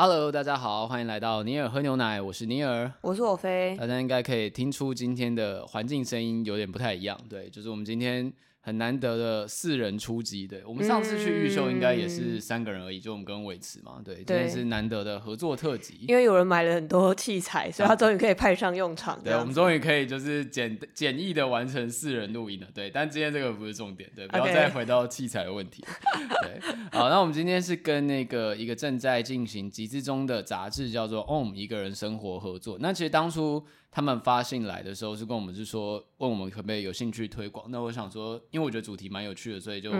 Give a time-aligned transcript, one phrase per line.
[0.00, 3.76] Hello，大家好，欢迎来到尼尔喝牛奶，我是尼尔，我是我飞。
[3.76, 8.32] 大家应该可以听出今天的环境声音有点不太一样，对，就是我们今天。
[8.68, 15.94] 很难得的四人出击，对，我们上次去预秀应该也是三个人而已，嗯、就我们跟伟慈嘛，对，真的是难得的合作特辑。
[16.06, 19.18] 因为有人买了很多器材，所以他终于可以派上用场。
[19.24, 22.90] 对，我们终于可以就是简 简易的完成四人录音了，对。
[22.90, 25.82] 但今天这个不是重点，对，不要再回到器材的问题。
[26.42, 26.60] 对，
[26.92, 32.76] 好，那我们今天是跟那个一个正在进行集资中的杂志叫做《Om 一个人生活》合作。
[32.80, 33.64] 那其实当初。
[33.90, 37.70] 他们发信来的时候是跟我们是说，问我们可不可以有兴趣推广。
[37.70, 39.90] 那我想说，因为我觉得主题蛮有趣的，所以就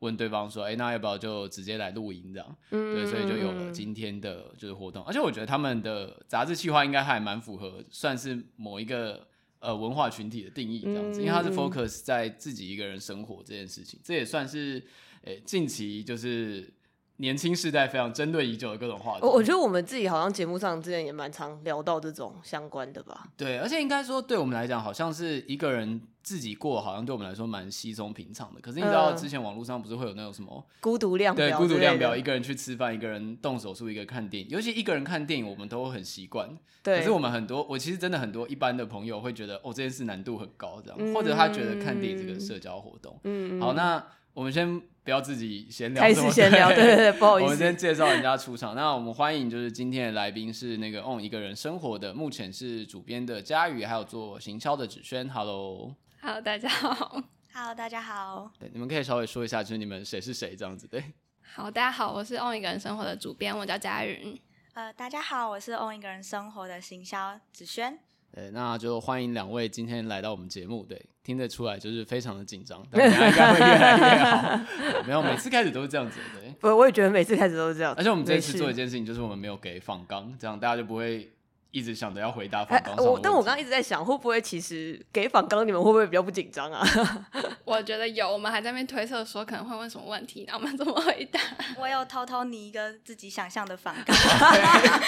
[0.00, 2.56] 问对方说，哎、嗯欸，那要不要就直接来录音这样？
[2.70, 5.02] 嗯、对，所以就有了今天的就是活动。
[5.04, 9.26] 而且我觉得他们的杂志企划应该还蛮符合，算是某一个
[9.60, 14.74] 呃文化群体的定义这样子，因为它是 focus 在自己一个人生活这件事情，这也算是
[15.22, 16.72] 诶、欸、近期就是。
[17.18, 23.28] 年轻世代非常针对已久的各种话题，我我觉得我们自己好像节目上之前也蛮常聊到这种相关的吧。
[23.36, 28.60] 对，而且应该说对我们来讲，好像是一个人自己过，好像对我们来说蛮稀松平常的。
[28.60, 31.48] 可是你知道，之前网络上不是会有那种什么孤独量表？
[31.48, 34.48] 对，孤独量表，一个人去吃饭，一个人动手术，一个看电影。
[34.48, 36.48] 尤其一个人看电影，我们都很习惯。
[36.84, 36.98] 对。
[36.98, 43.18] 可是我们很多，我其实真的很多一般的朋友会觉得，哦，这件事难度很高，这样，嗯、或者他觉得看电影这个社交活动。
[43.24, 43.60] 嗯。
[43.60, 44.04] 好，那
[44.34, 44.80] 我们先。
[45.04, 47.44] 不要自己闲聊，开始闲聊，对对对，不好意思。
[47.44, 48.76] 我们先介绍人家出场。
[48.76, 55.26] 那我们欢迎就是今天的来宾是那个 On 一个人生活的，目前是主编的佳宇，还有做行销的芷萱。
[55.30, 57.22] Hello，Hello，大家好。
[57.54, 58.50] Hello，大家好。
[58.58, 60.86] 对，你们可以稍微说一下，就是你们谁是谁这样子。
[60.86, 61.02] 对，
[61.40, 64.38] 好，大家好，我是 On 一个人生活的主编，我叫佳宇。
[64.74, 67.98] 呃，大家好，我是 On 一个人生活的行销芷萱。
[68.34, 70.84] 对，那就欢迎两位今天来到我们节目。
[70.84, 71.00] 对。
[71.24, 75.04] 听得出来，就是非常的紧张，但应该会越来越好。
[75.06, 76.50] 没有，每次开始都是这样子，对。
[76.58, 77.92] 不，我也觉得每次开始都是这样。
[77.98, 81.30] 而且我们这一次做一件事情，就是我们没有给访纲，这样大家就不会
[81.70, 82.96] 一直想着要回答访纲。
[82.96, 86.86] 我，但我刚刚一直在想，会不会其实给反刚，你们会不会比较不紧张啊？
[87.64, 91.38] 我觉得有，我们还在那边推测说可能会问什么问题，那我们怎么回答？
[91.78, 94.16] 我有偷偷拟一个自己想象的反 刚。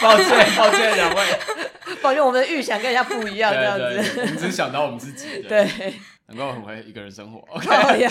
[0.00, 1.24] 抱歉，抱歉，两位，
[2.02, 4.20] 抱歉，我们的预想跟人家不一样，这样子。
[4.20, 5.42] 我们只是想到我们自己。
[5.42, 5.94] 对。
[6.32, 8.08] 能够很会一个人生活，OK？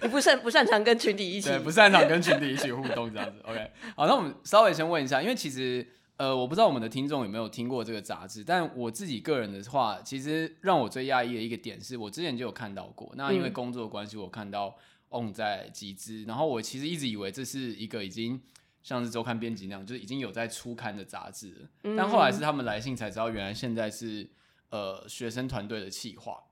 [0.00, 3.70] 你不擅不擅长跟群体一起，对，不擅长跟群体一起互动这样子，OK？
[3.94, 5.86] 好，那我们稍微先问一下，因为其实
[6.18, 14.76] 呃，我不知道我们的听众有没有听过这个杂志，但我自己个人的话，其实让我最讶异的一个点是我之前就有看到过，那因为工作的关系，我看到
[15.10, 18.40] On 在集资，然后我其实一直以为这是一个已经
[18.82, 24.30] 像是周刊编辑那样，就是已经有在出刊的杂志了，但后来是他们来信才知道，原来现在是
[24.70, 26.44] 呃学生团队的企划。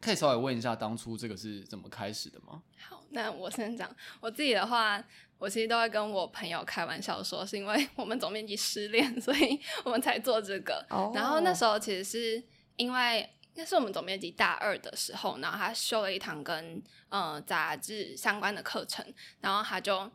[0.00, 2.62] 可以稍微问一下，当初这个是怎么开始的吗？
[2.76, 3.90] 好，那我先讲
[4.20, 5.02] 我自己的话，
[5.38, 10.84] 我其实都会跟我朋友开玩笑说，是因为我们总编辑失恋，所以我们才做这个。
[10.88, 11.14] Oh.
[11.14, 12.42] 然后那时候其实是
[12.76, 19.04] 因为那是我们总编辑大二的时候，然后他修了一堂跟呃杂志相关的课程，
[19.40, 20.10] 然后他就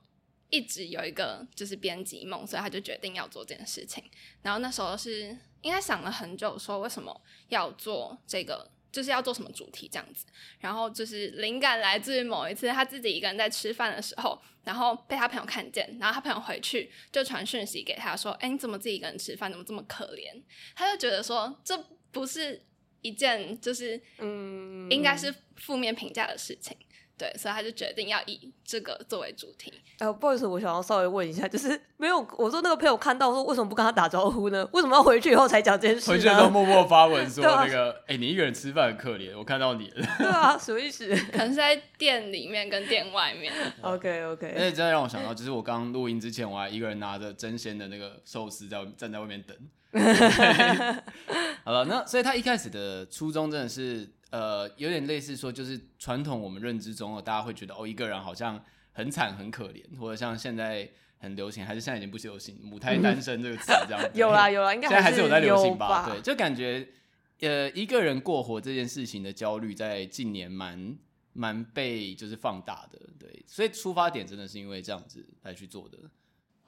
[0.49, 4.03] 一直有一个就是编辑梦，所以他就决定要做这件事情。
[4.41, 8.71] 然后那时候是应该想了很久，说为什么要做这个。
[8.91, 10.25] 就是要做什么主题这样子，
[10.59, 19.51] 然后就是灵感来自于某一次他自己一个人在吃饭的时候，然后被他朋友看见，然后他朋友回去就传讯息给他说：“哎，你怎么自己一个人吃饭？
[19.51, 20.41] 怎么这么可怜？”
[20.75, 21.77] 他就觉得说这
[22.11, 22.61] 不是
[23.01, 26.75] 一件就是嗯应该是负面评价的事情。
[27.19, 29.73] 对，所以他就决定要以这个作为主题。
[29.99, 34.65] 呃，不好意思，我想要稍微问一下，就是没有我说那个朋友看到说，为什么不跟他打招呼呢？
[34.71, 36.17] 为什么要回去以后才讲这件事呢？
[36.17, 40.07] 回去都默默发文说 那个，哎、你一个人吃饭很可怜，我看到你了。
[40.17, 41.13] 对啊，什么意思？
[41.33, 43.51] 可能是在店里面跟店外面。
[43.83, 44.47] OK OK。
[44.55, 49.57] 而且真的让我想到，就是我刚录音之前，我还一个人拿着真鲜的那个寿司在站在外面等。
[51.65, 54.09] 好了，那所以他一开始的初衷真的是。
[54.31, 64.01] 呃，有点类似说，就是传统我们认知中哦，大家会觉得哦，一个人好像很惨很可怜，或者像现在很流行，还是现在已经不流行“母胎单身”这个词这样？
[64.13, 66.05] 有啦有啦，应该现在还是有在流行吧？
[66.05, 66.87] 吧对，就感觉
[67.41, 70.97] 呃一个人过活这件事情的焦虑，在近年蛮
[71.33, 75.97] 蛮被就是放大的，对，所以出发点真的是因为这样子来去做的。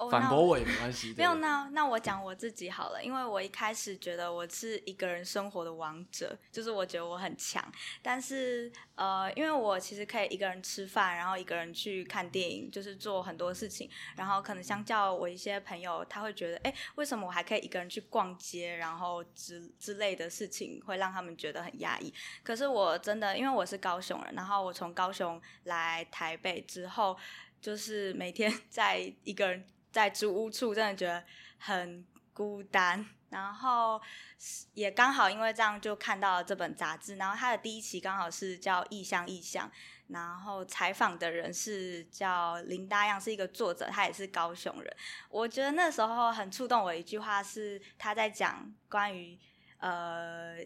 [0.09, 1.13] 反驳我也没关系。
[1.17, 7.63] 没有，那那我讲我自己好了，因为我一开始觉得我是一个人生活的王者，就是我觉得我很强。
[8.01, 13.89] 但是呃，因为我其实可以一个人吃饭，然后一个人去看电影，就是做很多事情。
[14.15, 22.13] 然后可能相较我一些朋友，他会觉得，哎，为什么我还可以一个人去逛街，然后之之类的事情，会让他们觉得很压抑。
[22.43, 27.17] 可是我真的，因为我是高雄人，然后我从高雄来台北之后，
[27.61, 29.65] 就是每天 在一个人。
[29.91, 31.23] 在租屋处真的觉得
[31.57, 34.01] 很孤单，然后
[34.73, 39.69] 也刚好因为这样就看到了这本杂志，然后它的第一期刚好是叫《异乡异乡》，
[40.07, 44.95] 然后采访的人是叫林大样，是一个作者，他也是高雄人。
[45.29, 49.37] 我觉得那时候很触动我一句话是他在讲关于
[49.77, 50.57] 呃，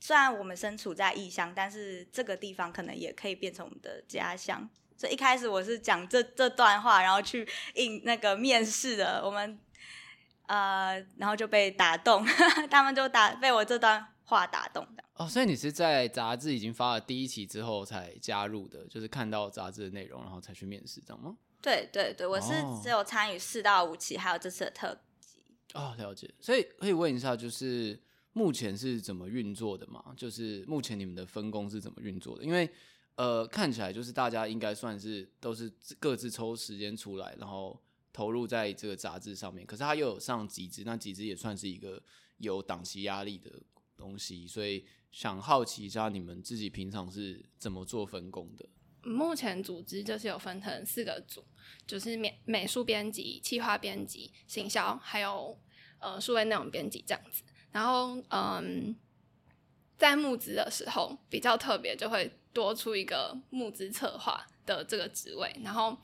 [0.00, 4.68] 虽然我们身处在异乡，但是这个地方可能也可以变成我们的家乡。
[4.96, 9.58] 所以一开始我是讲这这段话，然后去应那个面试的，我们
[10.46, 12.24] 呃，然后就被打动，
[12.70, 15.04] 他们就打被我这段话打动的。
[15.14, 21.36] 哦，所以你是在杂志已经发了第一期之后才加入的，就是看到杂志的内容，然后才去面试，这样吗？
[21.62, 22.52] 对对对，我是
[22.82, 25.38] 只有参与四到五期，还有这次的特辑。
[25.72, 26.30] 哦，了解。
[26.40, 27.98] 所以可以问一下，就是
[28.32, 30.04] 目前是怎么运作的吗？
[30.16, 32.44] 就是目前你们的分工是怎么运作的？
[32.44, 32.68] 因为
[33.16, 37.80] 呃，看起来就是大家应该算是都是各自抽时间出来，然后
[38.12, 39.64] 投入在这个杂志上面。
[39.64, 42.02] 可是他又有上集志，那集志也算是一个
[42.38, 43.62] 有档期压力的
[43.96, 48.68] 东西，所以想好奇一下你们自己平常是怎么做分工的？
[49.02, 51.44] 目前组织就是有分成四个组，
[51.86, 55.56] 就是美美术编辑、企划编辑、行销，还有
[56.00, 57.44] 呃数位内容编辑这样子。
[57.70, 58.96] 然后嗯，
[59.96, 62.40] 在募资的时候比较特别，就会。
[62.54, 65.94] 多出一个募资策划的这个职位，然后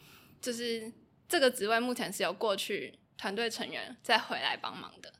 [0.41, 0.93] 就是
[1.29, 5.11] 这个职位目前是由过去团队成员再回来帮忙的，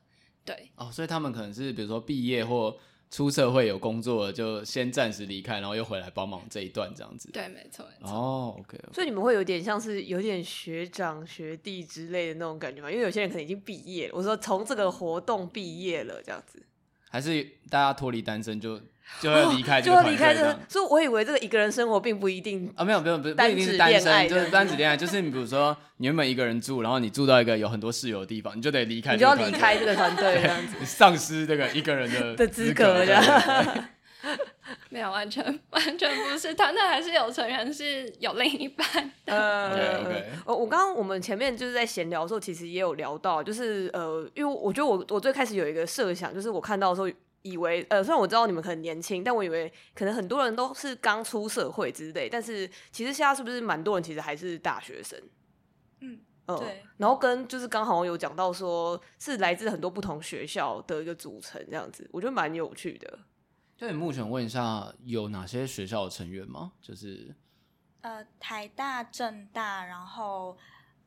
[0.45, 0.69] 对。
[0.75, 2.77] 哦，所以他们可能是比如说毕业或
[3.09, 7.31] 出社会有工作了，就先暂时离开，然后又回来帮忙这一段这样子。
[7.31, 7.85] 对，没错。
[7.99, 8.13] 没错。
[8.13, 8.93] 哦，OK, okay。
[8.93, 12.91] 所以你们会有点像是有点学长学弟之类的那种感觉吗？
[12.91, 16.65] 因为有些人可能已经毕业了，我说从这个活动毕业了这样子，
[17.09, 18.79] 还是大家脱离单身就？
[19.19, 33.23] 就会离开这个团队，就会离开这个，所以我以为这个一个人生活并不一定啊，没有没有不不一定是单身，就是单指恋爱，就是你比如说你原本一个人住，然后你住到一个有很多室友的地方，你就得离开，你就要离开这个团队这样子， 丧失这个一个人的的资格这样。
[34.89, 38.87] 没有，完全 完全不是，团队还是有成员是有另一半
[39.25, 39.35] 的。
[39.35, 47.07] 呃 我我刚刚我们前面就是在闲聊的时候，其实也有聊到，就是呃，因为我觉得我我最开始有一个设想，就是我看到的时候。
[47.43, 52.29] 以为呃，虽然我知道你们可能年轻，但我以为可能很多人都是刚出社会之类。
[52.29, 55.19] 但是其实现在是不是蛮多人其实还是大学生？
[56.01, 56.83] 嗯，呃、对。
[56.97, 63.19] 然后跟就是刚好有讲到说是来自很多不同学校的一个组成，这样子，我觉得蛮有趣的。
[63.75, 66.73] 就你目前问一下，有哪些学校的成员吗？
[66.79, 67.33] 就是
[68.01, 70.55] 呃，台大、政大，然后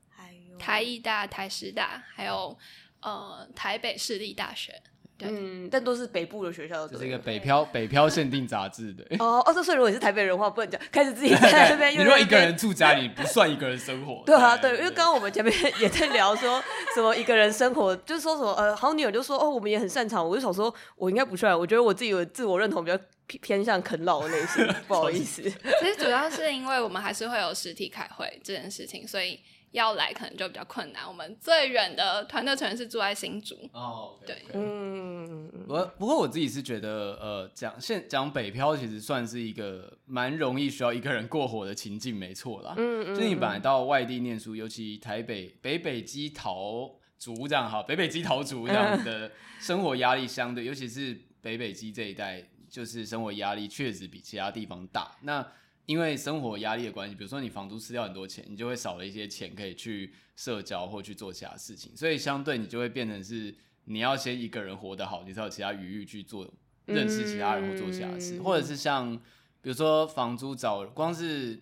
[0.09, 2.59] 还有台艺大、台师大，还有
[3.01, 4.83] 呃台北市立大学。
[5.21, 9.05] 嗯，但都是北部的学校，这是一个北漂北漂限定杂志的。
[9.21, 11.93] 哦哦，所以如果你是台北人的话，不能讲，开始自己在那边。
[11.93, 14.23] 你如果一个人住家里，不算一个人生活。
[14.27, 16.61] 对啊，对，因为刚刚我们前面 也在聊说
[16.95, 20.29] 什么一个人生活，就是说什么呃，好女儿就说哦，我们也很擅长。
[20.29, 22.99] 我就想说，我应该不算，我觉得我自己有自我认同比较
[23.41, 25.43] 偏向啃老的类型， 不好意思。
[25.43, 29.39] 其实主要是因为我们还是会有实体开会这件事情，所以。
[29.75, 31.07] 要来可能就比较困难。
[31.07, 33.57] 我们最远的团队成员是住在新竹。
[33.73, 35.51] 哦，对，嗯。
[35.69, 42.75] 我不过我自己是觉得，呃，讲现讲北漂其实算是一个蛮容易需要一个人过活的情境，没错啦。
[42.77, 43.17] 嗯嗯。
[43.17, 46.89] 就你本来到外地念书，尤其台北北北基桃
[47.19, 55.17] 族这样哈，北北基桃族这样的生活压力相对，尤其是北北基这一带，就是生活压力确实比其他地方大。
[55.23, 55.45] 那
[55.87, 66.51] 因为生活压力的关系，比如说你房租吃掉很多钱，你就会少了一些钱可以去社交或去做其他事情，所以相对你就会变成是你要先一个人活得好，你才有其他余裕去做
[66.87, 69.15] 认识其他人或做其他事，嗯、或者是像
[69.61, 71.61] 比如说房租找光是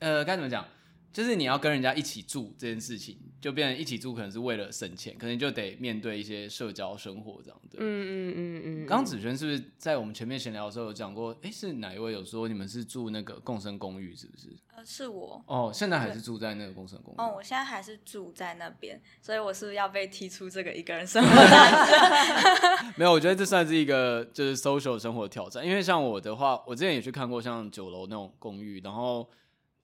[0.00, 0.66] 呃该怎么讲，
[1.12, 7.76] 就是你要跟人家一起住这件事情，就变成一起住，可能是为了省钱，可能就得面对一些社交生活这样的。
[7.78, 8.86] 嗯嗯嗯嗯。
[8.86, 11.32] 刚子轩是不是在我们前面闲聊的时候有讲过？
[11.42, 14.48] 哎、欸，是哪一位有说你们是住那个共生公寓，是不是？
[14.74, 15.42] 呃，是我。
[15.46, 17.16] 哦，现在还是住在那个共生公寓。
[17.18, 22.92] 哦，我现在还是住在那边，所以我是不是要被踢出这个一个人生活的？
[22.96, 29.28] 没有，我觉得这算是一个就是 social 生活的挑战，因为像我的话，我之前也去看过像九楼那种公寓，然后。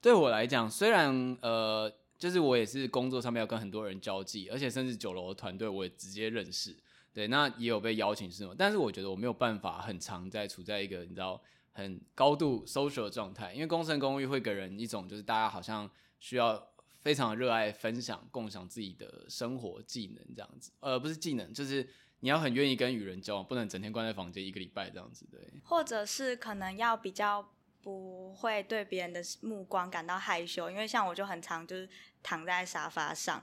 [0.01, 6.77] 对我来讲，虽然呃，就是我也是工作上面要跟很多人交际，而且甚至九楼的团队我也直接认识，
[7.13, 8.55] 对，那也有被邀请是吗？
[8.57, 11.41] 但是我觉得我没有办法很常在处在一个你知道
[11.73, 15.91] 很高度 social 的状态，因为共生公寓会给人一种就是大家好像
[16.21, 16.69] 需要
[17.01, 21.89] 非常热爱分享、共享自己的生活技能这样子，呃，不是技能，就是
[22.21, 27.51] 你要很愿意跟与人交往，不能整天关在房间一个礼拜这样子，对，或者是可能要比较。
[27.83, 31.89] 不会对别人的目光感到害羞，因为像我就很常就是
[32.23, 33.43] 躺在沙发上。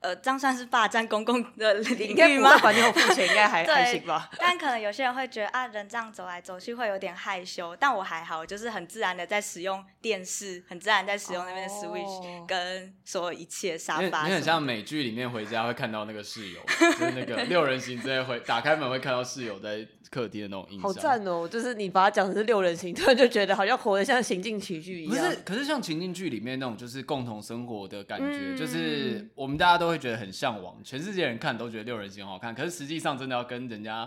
[0.00, 2.56] 呃，这样算是霸占公共的领域吗？
[2.58, 4.30] 反正我付钱应该还 还行吧。
[4.38, 14.24] 但可能有些人会觉得啊，人这样走来走去会有点害羞，但我还好，就是很自然的在使用电视，很自然在使用那边的 Switch 跟所有一切沙发。
[14.28, 20.82] 你很像美剧里面回家会看到那个室友，就是那个 六人行之类会打开门会看到室友在客厅的那种印象。
[20.82, 21.48] 好赞哦！
[21.48, 25.16] 就是你把它讲成是六人行，突然就觉得好像活得像情境喜剧一样。
[25.16, 29.88] 不是，可是像情境剧里面那种就是共同生活的感觉，嗯、就是我们大家都。
[29.88, 34.06] 会觉得很向往，全世界人看都觉得六人行好看，可是实际上真的要跟人家，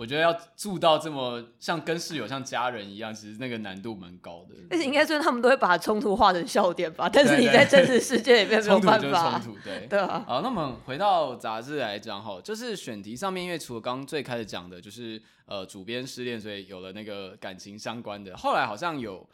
[0.00, 4.54] 我觉得要住到这么像跟室友像家人一样，其实那个难度蛮高的。
[4.70, 9.38] 而且应该说他们都会把冲突化成笑点吧，但是你在真实世界里面没有办法。
[9.38, 9.86] 冲突，突对。
[9.92, 10.24] 对啊。
[10.26, 19.28] 好，那我们回到杂志来讲哈，就是选题上面，因为除了刚最开始讲的，就是呃主编失恋，所以有了那个感情相关的，后来好像有。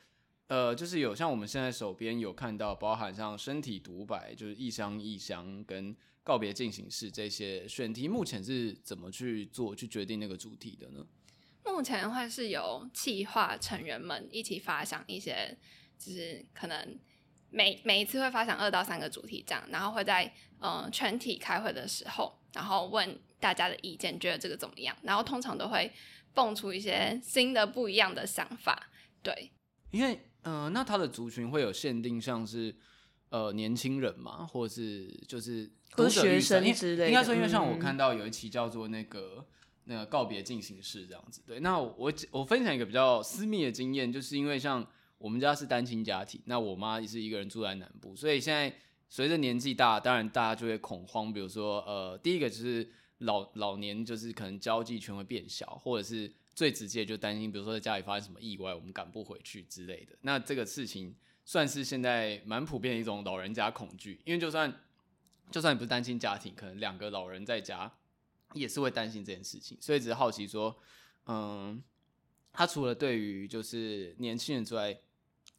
[0.48, 5.92] 呃，就是有像我们现在手边有看到，包含像身体独白，就是异乡异乡跟
[6.26, 11.06] 告别进行式这些选题，目前是怎么去做去决定那个主题的呢？
[11.64, 15.56] 目前会是由企划成员们一起发想一些，
[15.96, 16.98] 就是可能
[17.48, 24.96] 每每一次会发想二到三个主题这样，然后会在呃全体开会的时候，然后问大家的意见，觉得这个怎么样？
[25.02, 25.92] 然后通常都会
[26.34, 28.90] 蹦出一些新的不一样的想法，
[29.22, 29.52] 对，
[29.92, 30.18] 因为。
[30.48, 32.72] 嗯、呃，那他的族群会有限定，像是
[33.30, 37.08] 呃年轻人嘛，或是就是读者学生之类的。
[37.08, 39.44] 应该说，因为像我看到有一期叫做那个、嗯、
[39.84, 41.42] 那个告别进行式这样子。
[41.46, 44.86] 对，那我我分享一个比较私密的经验，就是因为像
[45.18, 48.74] 我们家是单亲家庭，那我妈也是一个人住在南部，所以现在
[49.08, 52.88] 随着年纪大，当然大家就会恐慌，比如说呃，第一个就是
[53.18, 56.32] 老老年就是可能交际圈会变小，或者是。
[56.56, 60.16] 最直接就担心，比如说在家里发生什么意外，我们赶不回去之类的。
[60.22, 61.14] 那这个事情
[61.44, 64.74] 算是现在蛮普遍的一种老人家恐惧，因为就算
[65.50, 67.92] 就算你不是单亲家庭，可能两个老人在家
[68.52, 69.78] 也是会担心这件事情。
[69.80, 70.76] 所以只是好奇说，
[71.26, 71.82] 嗯，
[72.52, 74.98] 他除了对于就是年轻人之外，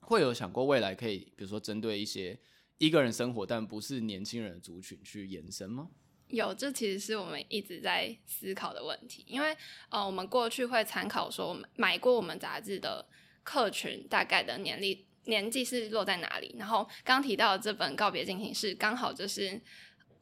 [0.01, 2.39] 会有想过未来可以，比如说针对一些
[2.77, 5.89] 一个人生活但不是年轻人的族群去延伸吗？
[6.27, 9.55] 有，这其实是我们一直在思考的问题，因为
[9.89, 13.07] 呃，我们过去会参考说，我们买过我们杂志的
[13.43, 19.61] 客群大概的年龄年纪是落在哪里，然后刚提到的这本告别进行式刚好就是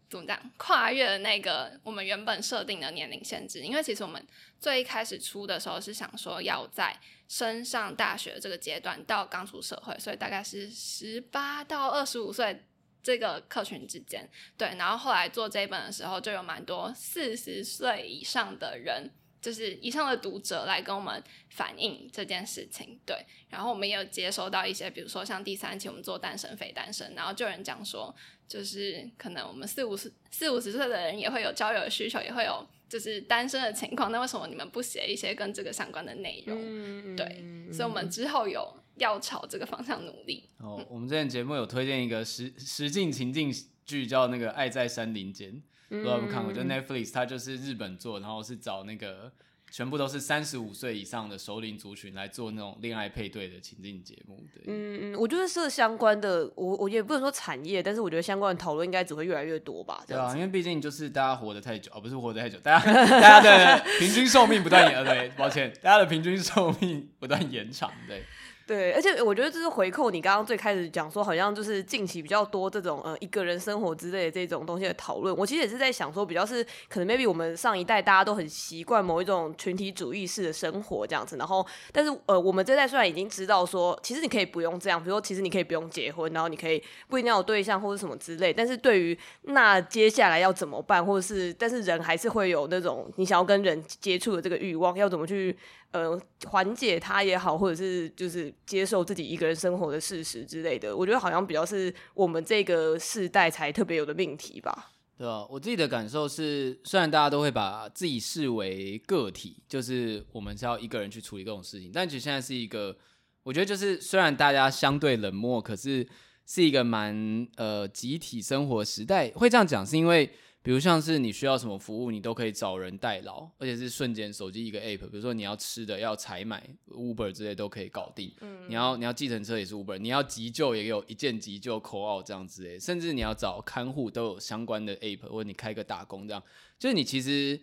[0.10, 4.26] 怎么讲跨越了那个我们原本设定的年龄限制，因为其实我们
[4.60, 12.64] 最一开始出的时候是想说要在升上大学这个阶段到刚出社会，所以大概是十八到二十五岁。
[13.06, 19.12] 这个客群之间，对，然后后来做这一本的时候，就有蛮多四十岁以上的人，
[19.46, 23.16] 就是以上的读者来跟我们反映这件事情，对，
[23.48, 28.12] 然后我们也有接收到一些，比如说像第三期我们做单身非单身，然后就有人讲说，
[28.48, 36.58] 就是可能我们四五十四五十岁的人也会有交友的需求，也会有就是单身的情况，那为什么你们不写一些跟这个相关的内容？
[36.60, 38.76] 嗯、对，所以我们之后有。
[38.98, 40.50] 要朝这个方向努力。
[40.60, 43.54] 哦，我们之前节目有推荐一个实实境情境
[43.86, 45.52] 剧，叫那个《爱在山林间》，
[45.90, 46.52] 不知道有没有看过？
[46.52, 49.32] 就 Netflix，它就是日本做，然后是找那个
[49.72, 54.42] 全部都是三十五岁以上的熟龄族群来做那种恋爱配对的情境节目。
[54.54, 60.04] 对，嗯嗯，我觉得是相关的，我我也不能说产业，但是我觉得相关的讨论应该只会越来越多吧。
[60.08, 68.24] 对啊，因为毕竟就是大家活得太久，哦，不是活得太久，大家大家的平均寿命不断延，对，抱歉，大家的平均寿命不断延长，对。
[68.68, 75.38] 对，而且我觉得这是回扣你刚刚最开始讲说，好像就是近期比较多这种呃一个人生活之类的这种东西的讨论。
[75.38, 95.56] 我其实也是在想说，比较是可能 maybe 我们上一代大家都很习惯某一种群体主义式的生活这样子，然后但是呃我们这代虽然已经知道说，其实你可以不用这样，比如说其实你可以不用结婚，然后你可以不一定要有对象或者什么之类，但是对于那接下来要怎么办，或者是但是人还是会有那种你想要跟人接触的这个欲望，要怎么去。
[95.96, 104.92] 呃，缓解他也好，或者是就是接受自己一个人生活的事实之类的，我觉得好像比较是我们这个世代才特别有的命题吧。
[105.18, 112.98] 对啊，我自己的感受是，虽然大家都会把自己视为个体，就是我们是要一个人去处理各种事情，但其实现在是一个，
[113.44, 116.06] 我觉得就是虽然大家相对冷漠，可是
[116.46, 119.30] 是一个蛮呃集体生活时代。
[119.30, 120.30] 会这样讲是因为。
[120.66, 124.98] 比如像是你需要什么服务，你都可以找人代劳，而且是瞬间手机一个 app。
[124.98, 128.34] 比如说你要吃的、要采买 Uber 之类都可以搞定。
[128.42, 136.42] 嗯，你要你要计程车也是 Uber，你要急救也有一键急救 call out 这样之类，甚至你要找看护都有相关的 app，或者你开个打工这样，
[136.80, 137.62] 就是你其实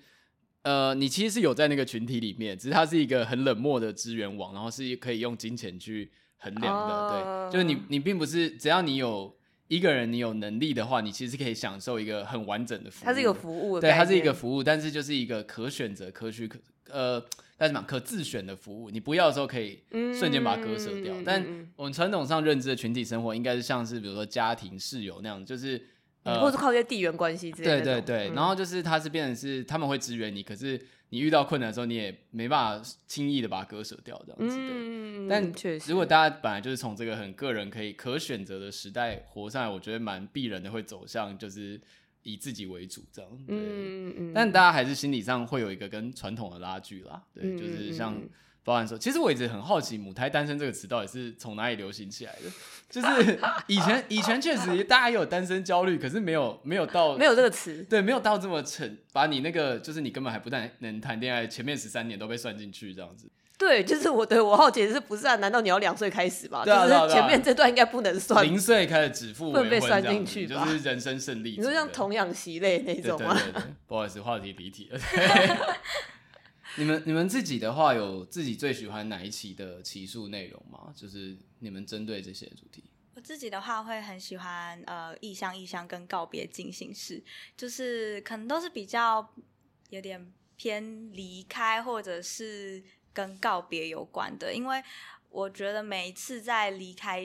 [0.62, 6.94] 呃你其实是有在那个群体里面，只是它是一个很冷漠的资源网，然后是可以用金钱去衡量的。
[6.94, 9.36] 哦、对，就是你你并不是只要你有。
[9.72, 13.06] 一个人，你有能力的话，你其实可以享受一个很完整的服务。
[13.06, 16.58] 它是一个服务，对，它是一个服务，但是就是一个可选择、可取、可
[16.90, 17.24] 呃，
[17.56, 18.90] 但是嘛，可自选的服务。
[18.90, 21.14] 你不要的时候可以瞬间把它割舍掉。
[21.14, 21.42] 嗯、但
[21.74, 25.80] 我们传统上认知的群体生活，应该是像是比如说家庭、室友那样，就是
[26.22, 27.80] 呃，或是靠一些地缘关系之类的。
[27.82, 30.80] 对对对，嗯、然后就是它是变成是他们会支援你，可是。
[31.14, 34.56] 你遇到困难的时候，你也没办法轻易的把它割舍掉，这样子。
[34.58, 41.78] 嗯，但确实，如果大家本来就是从这个很个人可以可选择的时代活上来，我觉得蛮必然的会走向就是
[42.22, 43.30] 以自己为主这样。
[43.46, 43.54] 对。
[43.54, 44.32] 嗯嗯。
[44.34, 47.22] 但大家还是心理上会有一个跟传统的拉锯啦。
[47.34, 48.18] 对，就是像。
[48.64, 52.50] 包含说，其实我一直很好奇“母胎单身”这个词到底是从哪里流行起来的。
[52.88, 63.28] 就是以前 以前确实大家也有单身焦虑，可是没有没有到没有这个词，对，没有到这么沉，把你那个就是你根本还不但能谈恋爱，前面十三年都被算进去这样子。
[63.58, 65.36] 对，就是我对我好奇的是不是啊？
[65.36, 66.64] 难道你要两岁开始吗？
[66.64, 71.56] 对啊，就是前面这段应该不能算，零岁开始指腹为婚，不能被算进去，就是人生胜利。
[71.56, 73.34] 你说像童养媳类那种吗？
[73.34, 74.98] 对对对对，不好意思，话题离题了。
[76.76, 80.92] 你们你们自己的话，有自己最喜欢哪一期的期数内容吗？
[80.96, 82.84] 就是你们针对这些主题。
[83.14, 87.22] 我自己的话会很喜欢呃异乡异乡跟告别进行式，
[87.56, 89.34] 就是可能都是比较
[89.90, 94.82] 有点偏离开或者是跟告别有关的，因为
[95.28, 97.22] 我觉得每一次在离开，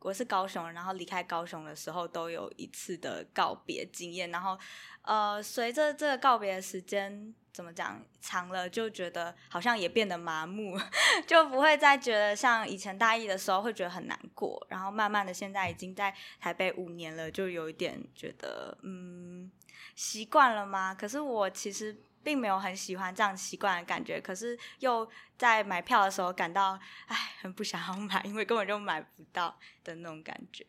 [0.00, 4.58] 我是高雄，然后离开高雄的时候都有一次的告别经验，然后
[5.02, 7.32] 呃随着这个告别的时间。
[7.54, 8.04] 怎么讲？
[8.20, 10.76] 长了就觉得好像也变得麻木，
[11.24, 14.66] 就不会再觉得像以前大一的时候会觉得很难过。
[14.68, 19.48] 然后慢慢的，现在已经在台北五年了，就有一点觉得嗯
[19.94, 20.92] 习惯了吗？
[20.92, 24.20] 可是我其实并没有很喜欢这样习惯的感觉。
[24.20, 30.66] 可是又在买票的时候感到哎，很不想要买，因为根本就买不到的那种感觉。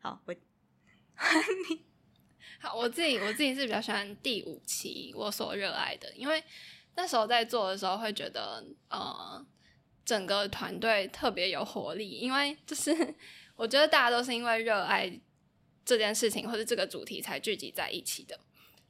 [0.00, 0.32] 好，我
[1.68, 1.91] 你。
[2.60, 6.42] 好，我自己我自己是比较喜欢第五期我所热爱的，因为
[6.94, 9.44] 那时候在做的时候会觉得，呃，
[10.04, 13.14] 整个团队特别有活力，因为就是
[13.56, 15.12] 我觉得大家都是因为热爱
[15.84, 18.38] 这件事情或者这个主题才聚集在一起的，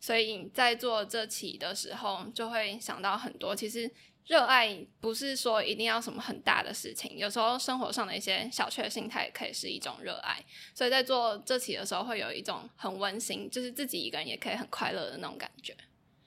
[0.00, 3.90] 所以在做这期的时候就会想到很多，其实。
[4.26, 10.42] 热爱不是说一定要什么很大的事情，有时候生活上的一些小确幸，它也可以是一种热爱。
[10.74, 15.76] 所以在做这期的时候，会有一种很温馨，就是自己一个人也可以很快乐的那种感觉。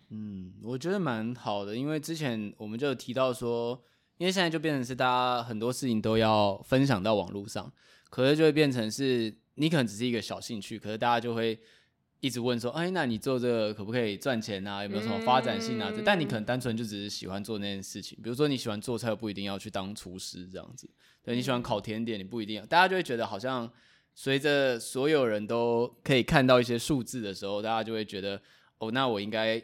[0.10, 3.82] 嗯，我觉得蛮好的，因为之前我们就有提到说，
[4.18, 7.72] 因为现在就变成是大家很多事情都要分享到网络上，
[8.10, 11.60] 可是就会变成是你可能只是一个小兴趣，可是大家就会。
[12.26, 14.82] 一直问说，哎，那你做这个可不可以赚钱啊？
[14.82, 15.92] 有没有什么发展性啊？
[15.94, 18.18] 嗯、但你可能单纯就只是喜欢做那件事情。
[18.24, 20.90] 比如说你喜欢做菜，不一定要去当厨师这样子。
[21.24, 22.66] 对，你喜欢烤甜点，你不一定要。
[22.66, 23.72] 大家就会觉得好像
[24.16, 28.42] 随着所有人都可以看到一些数字的时候，大家就会觉得，
[28.80, 29.62] 哦，那我应该。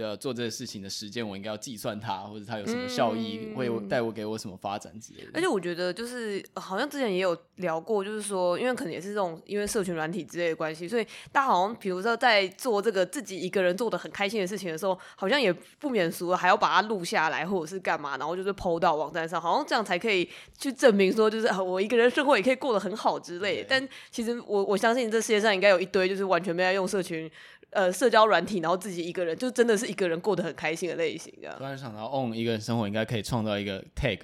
[0.00, 5.30] 呃，做这个事情的时间，我应该要计算它，或者它有什么效益，嗯、会带我给我什么发展之类的。
[5.34, 23.66] 而且我觉得，就是好像之前也有聊过，就是说，因为可能也是这种，因为社群软体之类的关系，所以大家好像，比如说在做这个自己一个人做的很开心的事情的时候，好像也不免俗了，还要把它录下来，或者是干嘛，然后就是 PO 到网站上，好像这样才可以去证明说，就是我一个人生活也可以过得很好之类的。
[23.68, 27.30] 但其实我我相信这世界上应该有一堆就是完全没在用社群。
[27.70, 31.54] 呃，社交软体，然后自己一个人，就真的是一个人过得很开心的类型，这样。
[31.56, 34.20] 突然想到，on 一个人生活应该可以创造一个 tag，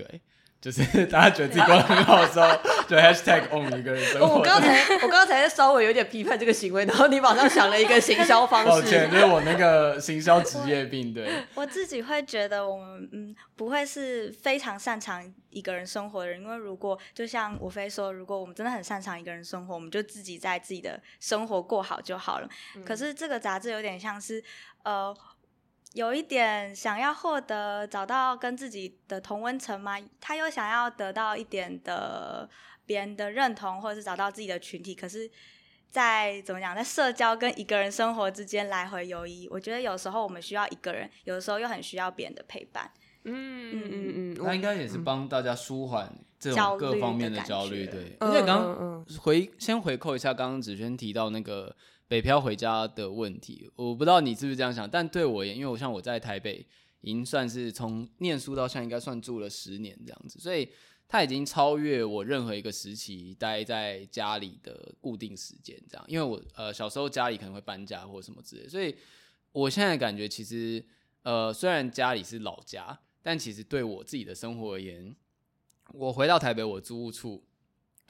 [0.67, 2.49] 就是 大家觉得自己过得很好的时候，
[2.89, 4.35] 就 hashtag own 一个人生活。
[4.35, 8.69] 我刚才我刚才稍微有点批判这个行为，然后你马上想了一个行销方式。
[8.69, 11.15] 抱歉，就是我那个行销职业病。
[11.15, 22.49] 对，我自己会觉得我们嗯不会是非常擅长一个人生活的人，因为如果就像伍菲说，如果我们真的很擅长一个人生活，我们就自己在自己的生活过好就好了。
[22.75, 24.43] 嗯、可是这个杂志有点像是
[24.83, 25.17] 呃。
[25.97, 29.99] 有一点想要获得找到跟自己的同温层吗？
[30.21, 32.47] 他又想要得到一点的
[32.85, 34.95] 别人的认同，或者是找到自己的群体。
[34.95, 35.31] 可是，
[35.91, 39.49] 在怎么讲，在社交跟一个人生活之间来回游移。
[39.51, 42.91] 我觉得有时候我们需要一个人，有的时候又很需要别人的陪伴。
[43.25, 47.87] 嗯嗯嗯嗯，那应该也是帮大家舒缓这种各方面的焦虑。
[47.87, 51.75] 对，而且刚刚回先回扣一下，刚刚芷瑄提到那个。
[52.09, 56.65] 北漂回家的问题，我不知道你是不是这样想，但对我而言，因为我像我在台北，
[57.01, 60.69] 已经算是从念书到现在，应该算住了十年这样子，所以
[61.09, 66.05] 它已经超越我任何一个时期待在家里的固定时间这样。
[66.09, 68.95] 因为我呃小时候家里可能会搬家或什么之类，所以
[69.51, 70.85] 我现在感觉其实
[71.23, 75.15] 呃虽然家里是老家，但其实对我自己的生活而言，
[75.93, 77.45] 我回到台北我租屋处，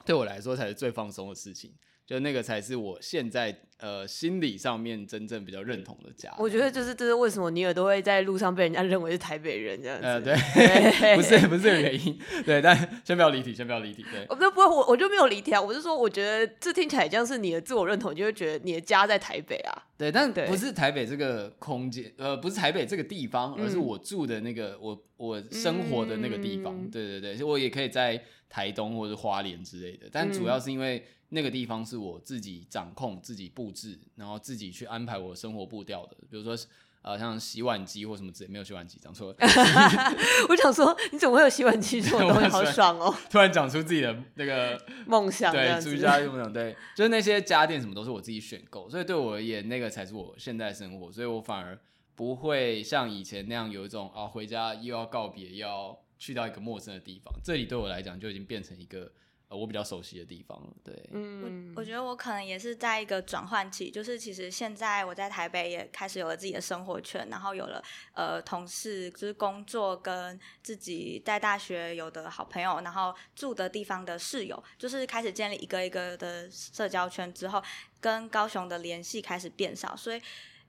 [0.05, 1.73] 对我来说才是最放松的事情。
[2.07, 6.33] 就那个才是我现在呃心理上面真正比较认同的家。
[6.39, 10.05] 我觉得就是这是为什么尼尔都会在路上被人家认为是台北人这样子。
[10.05, 10.33] 呃，对，
[11.17, 12.17] 不是不是这个原因。
[12.45, 14.05] 对，但先不要离题，先不要离题。
[14.09, 15.61] 对，我不不会，我我就没有离题啊。
[15.61, 19.83] 我是说，我觉得这听起来像是你的自我认同，你就会觉得你的家在台北啊。
[19.97, 26.73] 对，但不是台北这个空间，呃，不是台北这个地方，而是我住的那个、嗯、我我生活的那个地方。
[26.73, 31.03] 嗯、对对对，我也可以在台东或者花莲之类的，但主要是因为。
[31.29, 36.15] 那个地方是我自己掌控、自己布置，然后自己去安排我的生活步调的。
[36.29, 36.57] 比如说，
[37.01, 39.35] 呃，像洗碗机或什么之类，没有洗碗机，讲错了。
[40.49, 42.47] 我想说，你怎么会有洗碗机这种东西？
[42.51, 43.13] 好爽哦！
[43.29, 51.11] 突然讲出自己的那个梦想，对，住家梦想，对，就是那些家电什么都是我自己选购，所以对我而言，那个才是我现在生活。
[51.11, 51.77] 所以我反而
[52.15, 57.33] 不会像以前那样有一种啊，回家又要告别，又要去到一个陌生的地方。
[57.43, 59.11] 这里对我来讲就已经变成一个。
[59.49, 67.81] 呃，我比较熟悉的地方，对，嗯，我我觉得我可能也是在一个转换期，就是其实现在我在台北也开始有了自己的生活圈，然后有了
[68.13, 77.63] 呃同事，就是工作跟自己在大学有的好朋友，然后住的地方的室友，就是开始建立一个一个的社交圈之后，
[78.01, 80.21] 跟高雄的联系开始变少，所以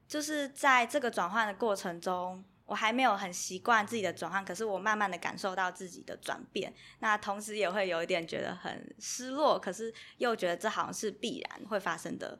[0.06, 2.44] 就是在这个转换的过程中。
[2.68, 12.38] 我还没有很习惯自己的转换，可是我慢慢的感受到自己的转变，那同时也会有一点觉得很失落，可是又觉得这好像是必然会发生的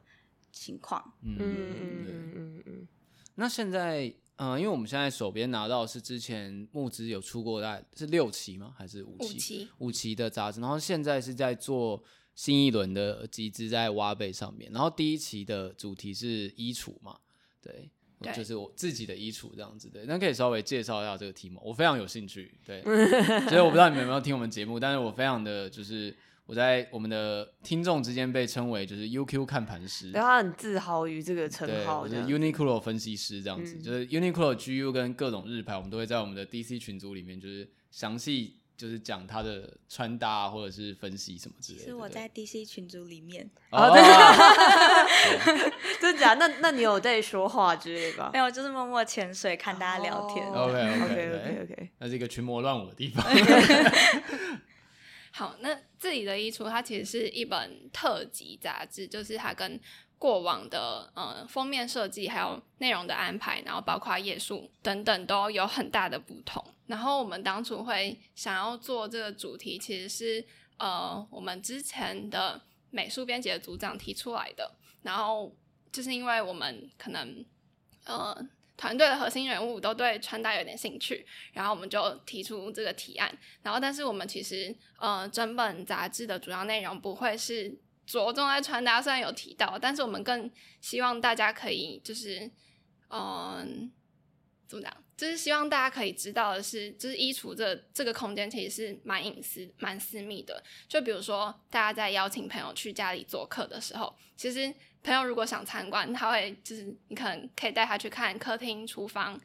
[0.51, 1.15] 情况。
[1.23, 2.87] 嗯嗯嗯嗯嗯。
[3.33, 8.71] 那现在，嗯、呃，因为我们现在手边拿到是之前募资有出过，大概是六期吗？
[8.77, 9.33] 还是五期？
[9.33, 10.61] 五期，五期的杂志。
[10.61, 12.03] 然后现在是在做
[12.35, 14.71] 新一轮的集资在挖贝上面。
[14.71, 17.17] 然后第一期的主题是衣橱嘛？
[17.59, 17.89] 对。
[18.33, 22.81] 就是我自己的衣橱这样子，对，那可以稍微介绍一下这个题目，我非常有兴趣，对，
[23.47, 38.58] 所以我不知道你们有没有听我们节目，但是我非常的就是我在我们的听众之间被称为就是 UQ 看盘师，对，他很自豪于这个称号，就是 Uniqlo 分析师这样子，嗯、就是 Uniqlo GU 跟各种日牌，我们都会在我们的 DC 群组里面就是详细。
[38.79, 41.85] 就是讲他的穿搭或者是分析什么之类的。
[41.85, 43.45] 是我在 DC 群组里面。
[43.71, 44.01] 哦， 真
[45.59, 45.71] 的？
[45.99, 46.35] 真假？
[46.35, 48.29] 那那你有在说话之类吧？
[48.31, 50.47] 没有，就是默默潜水看大家聊天。
[50.47, 51.89] OK OK OK OK。
[51.97, 53.21] 那是一个群魔乱舞的地方。
[55.31, 59.77] 好，那这里的衣橱它其实是一本特辑杂志，就是它跟。
[60.19, 66.61] 过往的呃封面设计，还有内容的安排，然后包括页数等等，都有很大的不同。
[66.87, 70.45] 然后我们当初会想要做这个主题，其实是
[70.77, 74.69] 呃我们之前的美术编辑的组长提出来的。
[75.03, 75.55] 然后
[75.89, 77.45] 就是因为我们可能
[78.03, 78.37] 呃
[78.75, 83.33] 团队的核心人物都对穿搭有点兴趣，然后我们就提出这个提案。
[83.63, 87.79] 然后但是我们其实呃整本杂志的主要内容不会是。
[88.09, 90.49] 着重在穿搭，虽然有提到，但是我们更
[90.81, 92.49] 希望大家可以就是，
[93.11, 93.91] 嗯，
[94.67, 94.91] 怎么讲？
[95.15, 100.63] 就是希望大家可以知道的是，就是衣橱这这个空间其实是蛮隐私、蛮私密的。
[100.87, 109.39] 就比如说，大家在邀请朋友去家里做客的时候，其实朋友如果想参观，他会就是你可能可以带他去看客厅、厨房、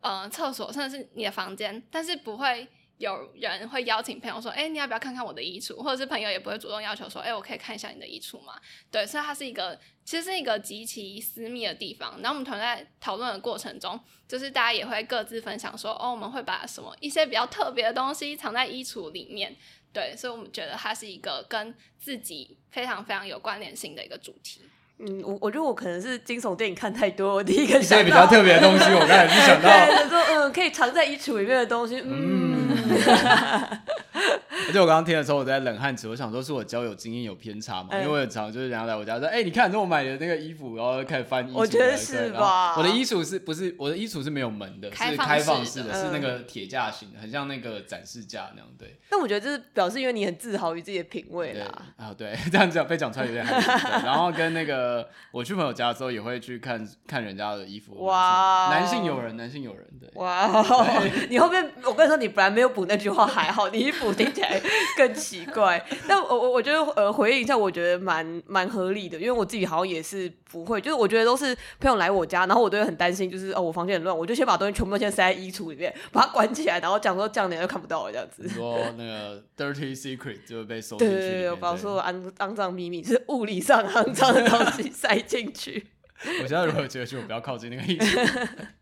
[0.00, 2.66] 呃，厕所，甚至是你的房间，但是不会
[2.98, 5.76] 有人会邀请朋友说，哎，你要不要看看我的衣橱？
[5.76, 8.60] 或者是朋友也不会主动要求说，哎，我可以看一下你的衣橱吗？
[8.90, 12.20] 对，所以它是一个其实是一个极其私密的地方。
[12.20, 19.56] 然后我们团队在讨论的过程中，就是大家也会各自分享说，哦，我们会把什么一些比较特别的东西藏在衣橱里面。
[19.92, 24.62] 对，所以我们觉得它是一个跟自己非常非常有关联性的一个主题。
[25.00, 32.68] 嗯，我我觉得我可能是惊悚电影看太多，我第一个想到比较特别的东西，我刚才是想到， 对，说嗯，可以藏在衣橱里面的东西，嗯。
[32.90, 33.78] 嗯
[34.68, 37.90] 而且我刚刚听的时候，我在冷汗直，我想说是我交友经验有偏差嘛？
[37.92, 41.58] 因为我很常就是人家来我家说，哎，你看，这我买的那个衣服，然后开始翻衣服。
[41.58, 42.76] 我觉得是吧？
[42.76, 48.66] 我的衣橱是不是我的衣橱是没有门的，是开放式的，是那个铁架型的，很像那个展示架那样。
[48.78, 48.98] 对。
[49.10, 51.66] 但我觉得这是表示，因为你很自豪于自己的品味啦。
[51.96, 54.06] 啊，对， 这样讲被讲出来有点害羞。
[54.06, 57.94] 然后跟那个我去朋友家的时候，也会去看看人家的衣服。
[58.04, 58.68] 哇。
[58.70, 60.10] 男性友人，男性友人，对。
[60.14, 60.48] 哇。
[61.30, 64.60] 你后面我跟你说，你本来没有补那句话还好，你一补听起来
[64.96, 65.44] 更奇。
[65.46, 78.48] 怪，但我我我觉得呃回应一下，我觉得蛮蛮合理的，因为我自己好像也是不会，就是我觉得都是朋友来我家，然后我都会很担心，就是哦我房间很乱，我就先把东西全部都先塞在衣橱里面，把它关起来，然后讲说这样你就看不到了这样子。
[78.48, 81.14] 说那个 dirty secret 就会被收进去。
[81.14, 85.86] 对对对，把所有肮肮脏秘密，就是物理上肮脏的东西塞进去。
[86.42, 88.48] 我现在如果觉得就不要靠近那个衣橱。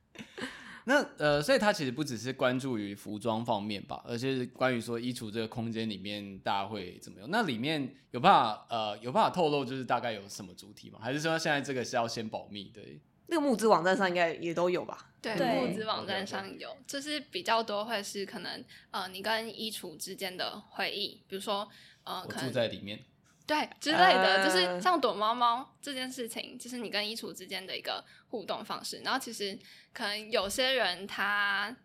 [0.89, 7.29] 那呃，所以他其实不只是关注于服装方面吧，而且是关于说衣橱这个空间里面大家会怎么样？
[7.29, 11.01] 那里面有办法呃有办法透露就是大概有什么主题吗？
[11.03, 12.71] 还是说现在这个是要先保密？
[12.73, 15.11] 对，那个募资网站上应该也都有吧？
[15.21, 21.69] 对，募资网站上有，就是比较多会是可能呃你跟衣橱之间的回忆，比如说
[22.05, 23.01] 呃我住在里面。
[23.47, 29.01] 对，之类的，就是像躲猫猫这件事情，就是你跟衣橱之间的一个互动方式。
[29.05, 29.57] 然后其实
[29.93, 31.77] 可能有些人他，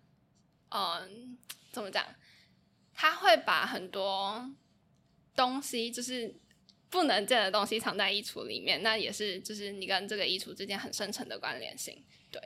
[0.69, 1.37] 嗯，
[1.71, 2.03] 怎么讲？
[2.93, 4.49] 他会把很多
[5.35, 6.35] 东西，就是
[6.89, 8.81] 不能见的东西藏在衣橱里面。
[8.81, 12.03] 那也是，就是你跟这个衣橱之间很深层的关联性。
[12.31, 12.41] 对，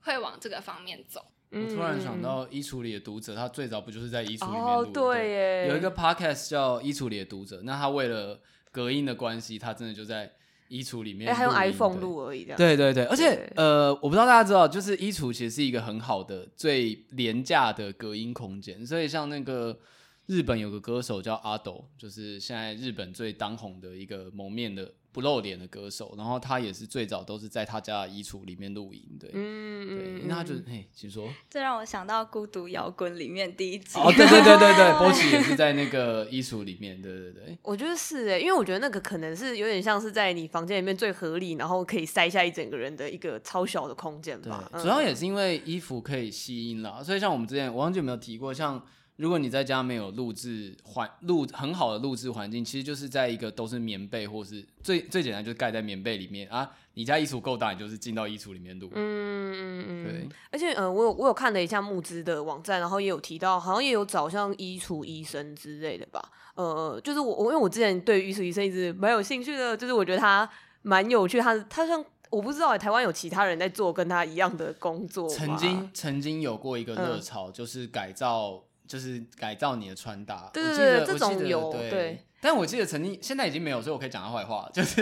[0.00, 1.24] 会往这个方面走。
[1.50, 4.90] 我突然想到，衣橱里的读者，他最早不就是在衣橱里面录的？
[4.90, 8.42] 哦，对耶，有一个 podcast 叫《衣橱里的读者》，那他为了
[8.76, 10.30] 隔音的关系，它真的就在
[10.68, 11.30] 衣橱里面。
[11.30, 12.58] 哎，还用 iPhone 录而已，这样。
[12.58, 18.86] 对对对，而且呃，我不知道大家知道，就是衣橱其实是一个很好的、最廉价的隔音空间。
[18.86, 19.78] 所以像那个
[20.26, 24.92] 日本有个歌手叫阿斗，就是现在日本最当红的一个蒙面的。
[25.16, 31.26] 不露脸的歌手，然后他也是最早都是在他家的衣橱里面录音，对，嗯对，那他就嘿，请说。
[31.48, 37.56] 这让我想到《孤独摇滚》里面第一集，哦，对对对对对，波奇 也是在那个衣橱里面，对对对。
[37.62, 44.70] 我觉得是哎，因为我觉得那个可能是有点像是在你房间里面最合理，然后可以塞下一整个人的一个超小的空间吧。
[44.78, 48.84] 主要也是因为衣服可以吸音啦，所以像我们之前我忘记有没有提过，像。
[49.16, 56.70] 如果你在家没有录制环录很好的录制环境，其实就是在一个都是棉被，或是最最简单就是盖在棉被里面啊。
[56.94, 58.90] 你家衣橱够大，你就是进到衣橱里面录。
[58.94, 60.28] 嗯嗯嗯，对。
[60.50, 66.22] 而且呃，我有我有看了一下募资的网站，然后也有提到，好像也有找像衣橱医生之类的吧。
[66.54, 70.48] 呃，就是我我因为我之前对衣橱医生一直蛮有兴趣的，就是我觉得他
[70.82, 75.28] 蛮有趣，他他像我不知道台湾有其他人在做跟他一样的工作。
[75.28, 78.62] 曾经曾经有过一个热潮，嗯、就是改造。
[78.86, 84.68] 就是改造你的穿搭，对对对，这种有对，对，但我记得曾经现在已经没有，所以我可以讲他坏话。
[84.72, 85.00] 就是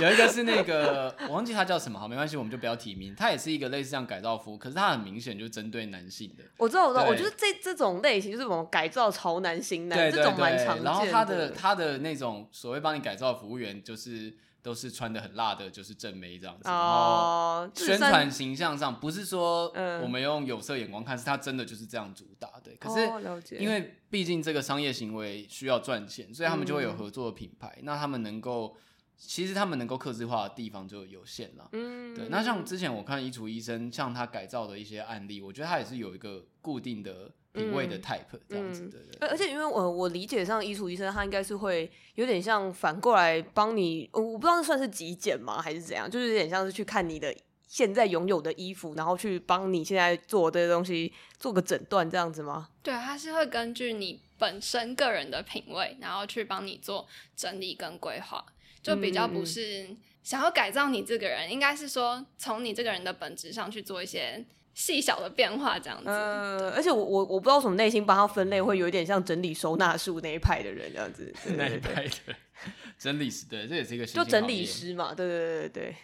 [0.00, 3.14] 有一个是那个我忘记他叫什么，好，没关系，我们就不要提名。
[3.14, 6.44] 他也是一个类似这样改造服，可是他很明显就是针对男性的。
[6.56, 10.90] 我知道，我知道，我觉得这这种类型就是我们改造潮男型男，这种蛮常见的。
[10.90, 14.34] 然后他的他的那种所谓帮你改造的服务员就是。
[14.64, 16.66] 都是穿的很辣的，就是正妹这样子。
[16.70, 19.70] 哦，宣传形象上不是说
[20.02, 22.48] 我们用有色眼光看，是他真的就是这样主打。
[22.64, 27.78] 对，可是因为毕竟这个商业行为需要赚钱，所以他们就会有合作的品牌。
[27.82, 28.74] 那他们能够，
[29.18, 31.68] 其实他们能够克制化的地方就有限了。
[31.72, 32.30] 嗯，对。
[32.30, 37.30] 那像之前我看衣橱医生，像他改造的一些案例，我觉得他也是有一个固定的。
[37.54, 39.28] 品味的 type 这样子，对对，对。
[39.28, 47.32] 而且因为我我理解上衣橱医生他应该是会有点像反过来帮你，我不知道那算是极简吗还是怎样，就是有点像是去看你的
[47.68, 52.70] 现在拥有的衣服，然后去帮你现在做的东西做个诊断这样子吗？
[52.82, 58.44] 对，他是会根据你本身个人的品味，然后去帮你做整理跟规划，
[58.82, 59.88] 就比较不是
[60.24, 64.44] 想要改造你这个人，应该是说从你这个人的本质上去做一些。
[64.74, 72.34] 细小的变化这样子，呃，而且我我我不知道什么内心帮他分类，会有一点像整理收纳术那一派的人这样子， 那一派的
[72.98, 75.96] 整理师，对，这也是一个就整理师嘛，对对对对对，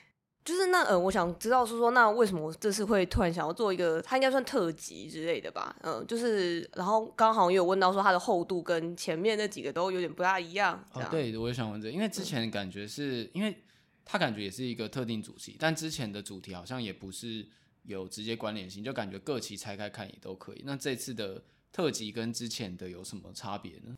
[0.45, 5.75] 就是那呃，我想知道是说，那为什么我这次会突然想要做一个，它应该算特辑之类的吧？
[5.83, 10.83] 嗯、呃，就是然后刚好也有问到说它的厚度跟前面那几个都有点不大一样。
[10.93, 13.57] 哦，对，我也想问这个，因为之前感觉是、嗯、因为
[14.05, 17.47] 它感觉也是一个特定主题，但之前的主题好像也不是
[17.85, 20.63] 有直接关联性，就感觉各期拆开看也都可以。
[20.65, 23.97] 那这次的特辑跟之前的有什么差别呢？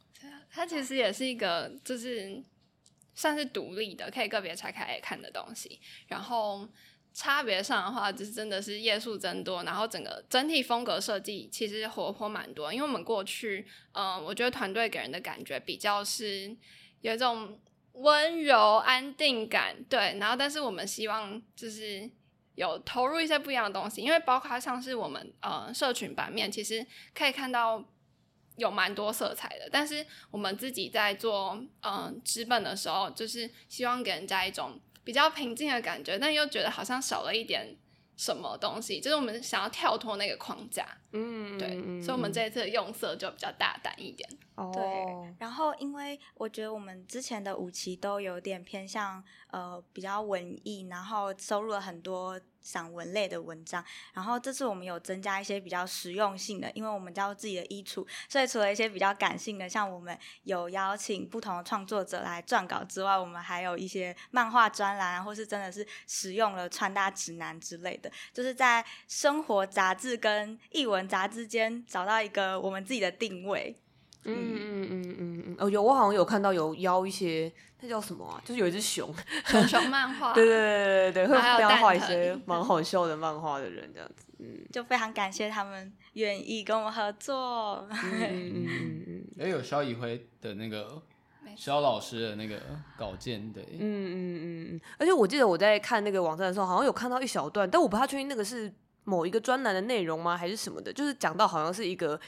[0.51, 2.43] 它其实也是一个就是。
[3.15, 5.79] 算是独立的，可以个别拆开来看的东西。
[6.09, 6.67] 然后
[7.13, 12.73] 差别上的话，就是真的是页数增多，然后整个整体风格设计其实活泼蛮多。
[12.73, 16.57] 因为我们过去，嗯、我觉得团队给人的感觉比较是
[17.03, 17.61] 有一种
[17.93, 20.17] 温柔安定感，对。
[20.19, 22.11] 然后，但是我们希望就是
[22.55, 27.85] 有投入一些不一样的东西，因为包括像是我们呃社群版面，其实可以看到。
[28.57, 37.75] 有蛮多色彩的，但是我们自己在做嗯纸本的时候，就是希望给人家一种比较平静的感觉，但又觉得好像少了一点
[38.23, 41.69] 什么东西，就是我们想要跳脱那个框架，嗯，对，
[42.01, 44.29] 所以我们这一次的用色就比较大胆一点。
[44.55, 52.41] 哦，对，然后因为我觉得我们之前的五期都有点偏向呃比较文艺，然后收录了很多。
[52.63, 73.77] 散文类的文章，然后这次我们有增加一些比较实用性的，因为我们叫自己的衣橱，所以除了一些比较感性的，像我们有邀请不同的创作者来撰稿之外，我们还有一些漫画专栏，或是真的是实用的穿搭指南之类的，就是在生活杂志跟译文杂志间找到一个我们自己的定位。
[74.25, 77.53] 嗯嗯嗯嗯嗯，哦有，我好像有看到有邀一些。
[77.85, 78.41] 那叫什么啊？
[78.45, 79.13] 就是有一只熊，
[79.45, 80.33] 熊 熊漫画。
[80.33, 87.85] 对对对对对，会这样画一些蛮好笑的漫画的人，这样子，嗯，就非常感谢他们愿意跟我们合作。
[87.91, 91.03] 嗯嗯嗯嗯，也有肖以辉的那个
[91.57, 92.63] 肖老师的那个
[92.97, 102.21] 稿件，对，嗯嗯嗯嗯，而且我记得我在看那个网站的时候，好像有看到一小段，但我不太确定那个是某一个专栏的内容吗，还是什么的，就是讲到好像是一个。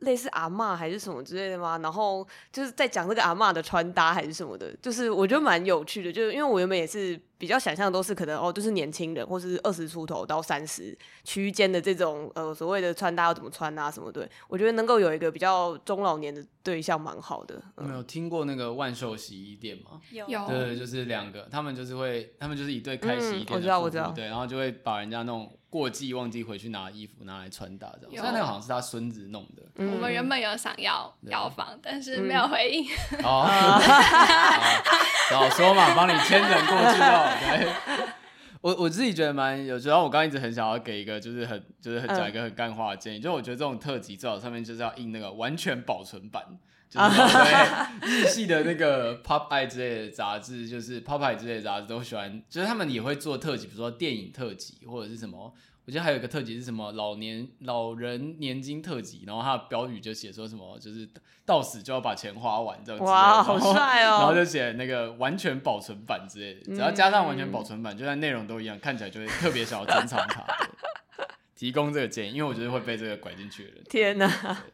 [0.00, 1.78] 类似阿嬷还是什么之类的吗？
[1.78, 6.12] 然后就是在讲这个阿嬷的穿搭还是什么的，就是我觉得蛮有趣的。
[6.12, 14.28] 就是因为我原本也是比较想象都是可能哦，就是年轻人或是二十出头到三十区间的这种呃所谓的穿搭要怎么穿啊什么的。
[14.46, 17.54] 我觉得能够有一个比较中老年的对象蛮好的。
[17.78, 19.98] 有没有听过那个万寿洗衣店吗？
[20.10, 25.50] 有，对，就是两个，他们就是会，他们就是一对开洗衣店、嗯，我知道，我知道，对，然后就会把人家那种。
[25.70, 29.62] 过季忘记回去拿衣服拿来穿搭这样，虽然那个好像是他孙子弄的。
[29.76, 32.84] 我们原本有想要要房，但是没有回应。
[33.22, 33.46] 哦，
[35.30, 37.29] 早说嘛，帮你牵人过去哦。
[37.38, 38.06] 对，
[38.60, 46.44] 我我自己觉得蛮有，然后我刚刚一直很想要给一个，就是很就是很讲一个很干话的建议，就我觉得这种特辑最好上面就是要印那个完全保存版。
[46.90, 55.54] 就是 对日系的那个 Pop Eye 之类的杂志，就是 Pop Eye 之类的杂志都喜欢，就是他们也会做特辑，比如说电影特辑或者是什么。
[55.90, 61.08] 我觉得还有一个特辑是什么老年老人年金特辑，然后它的标语就写说什么，就是
[61.44, 63.04] 到死就要把钱花完这样子。
[63.04, 64.18] 哇，好帅哦！
[64.20, 70.46] 然后就写那个完全保存版之类的，只要加上完全保存版，就算内容都一样，看起来就会特别想要珍藏它。
[71.56, 73.82] 提供这个建议，因为我觉得会被这个拐进去的人。
[73.90, 74.64] 天哪！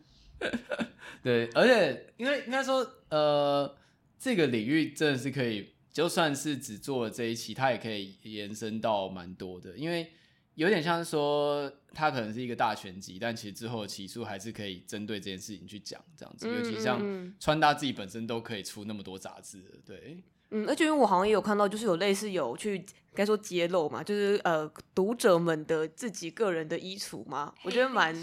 [1.23, 3.75] 对，而且因为应该说，呃，
[4.19, 9.75] 这个领域真的是可以，就算是只做了这一期，它也可以延伸到蛮多的。
[9.79, 10.13] 因为
[10.57, 16.49] 有点像是说，它可能是一个大全集，但其实之后的期数还是可以针对这件事情去讲，这样子。
[16.49, 17.01] 尤其像
[17.39, 20.23] 穿搭自己本身都可以出那么多杂志，对。
[20.51, 28.15] 嗯，而且因为我好像也有看到，就是有类似有去该说揭露嘛，就是呃读者们的自己个人的衣橱嘛，我觉得蛮。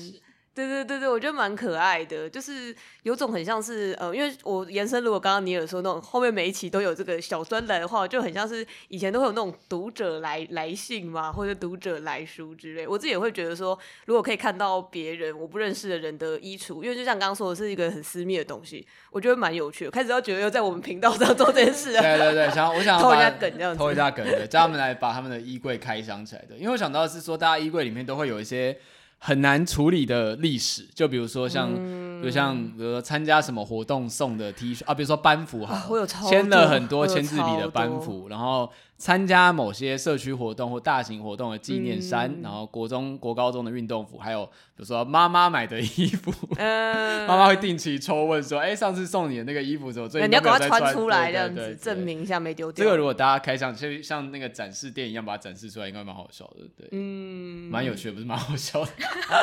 [0.56, 12.88] 对对对对，我觉得蛮可爱的，就是有种很像是呃，因为我延伸，如果刚刚你有说那种后面每一期都有这个小专栏的话，就很像是以前都会有那种读者来来信嘛，或者读者来书之类。
[12.88, 19.92] 我自己也会觉得说，如果可以看到别人我不认识的人的衣橱，因为就像刚刚说的是一个很私密的东西，我觉得蛮有趣的。
[19.92, 28.78] 开始要觉得要在我们频道上做这件事，对对对，想我想 偷一下梗这样子，偷一下梗，对，叫他们来把他们的衣柜开箱起来的，因为我想到的是说，大家衣柜里面都会有一些。
[29.26, 35.82] 很难处理的历史，就比如说像，嗯、比如像，比如说参加什么活动送的 T 恤啊，比如说班服哈，
[36.30, 38.70] 签、啊、了很多签字笔的班服，然后。
[38.98, 52.86] 参加某些社区活动或大型活动的纪念衫，嗯、然后国中、国高中的运动服，还有比如说妈妈买的衣服， 妈妈、呃、会定期抽问说：“哎、欸，上次送你的那个衣服怎么最近没有穿？”你要赶快穿出来，这样子证明一下没丢掉。
[52.86, 58.92] 这个如果大家开箱，就像那个展示店一样，把它展示出来，应该蛮好笑的，对，嗯，蛮有趣的，不是蛮好笑的。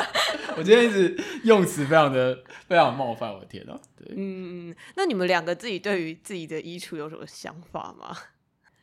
[0.57, 8.15] 我今天一直用词非常的非常冒犯，我的天呐，对，嗯，那你们两个自己对于自己的衣橱有什么想法吗？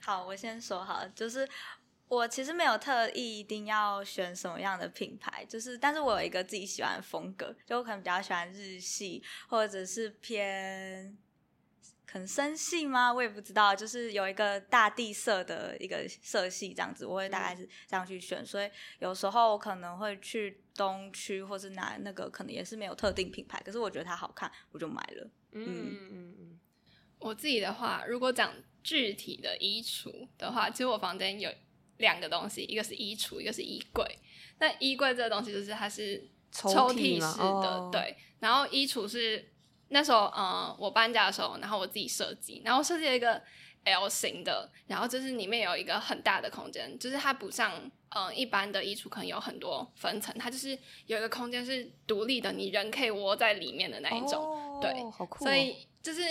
[0.08, 1.46] 好，我先说好了，就是
[2.08, 11.14] 我其实没有特意一定要选什么样的品牌，就是，但是我有一个自己喜欢的风格，就我可能比较喜欢日系，或者是偏
[12.06, 13.12] 可能深系吗？
[13.12, 18.42] 我也不知道，就是有一个大地色的一个色系这样子，我会大概是这样去选。
[18.42, 18.70] 嗯、所以
[19.00, 25.30] 有时候我可能会去东区，或是拿那个可能也是没有特定品牌，可是我觉得它好看，我就买了。
[25.52, 26.60] 嗯嗯嗯。
[27.18, 28.54] 我自己的话，如果讲
[28.88, 31.50] 具体的衣橱的话，其实我房间有。
[31.98, 34.06] 两个东西，一个是衣橱，一个是衣柜。
[34.60, 38.16] 那衣柜这个东西就是它是抽屉式的，哦、对。
[38.38, 39.44] 然后衣橱是
[39.88, 43.42] 那时候，嗯，我搬家的时候，然后我自己设计，然后设计了一个
[43.82, 56.22] L 型的，然后就是里面有一个很大的空间，就是它不像嗯一般的衣橱可能有很多分层，它就是有一个空间是独立的，你人可以窝在里面的那一种，哦、对，好酷哦、所以就是。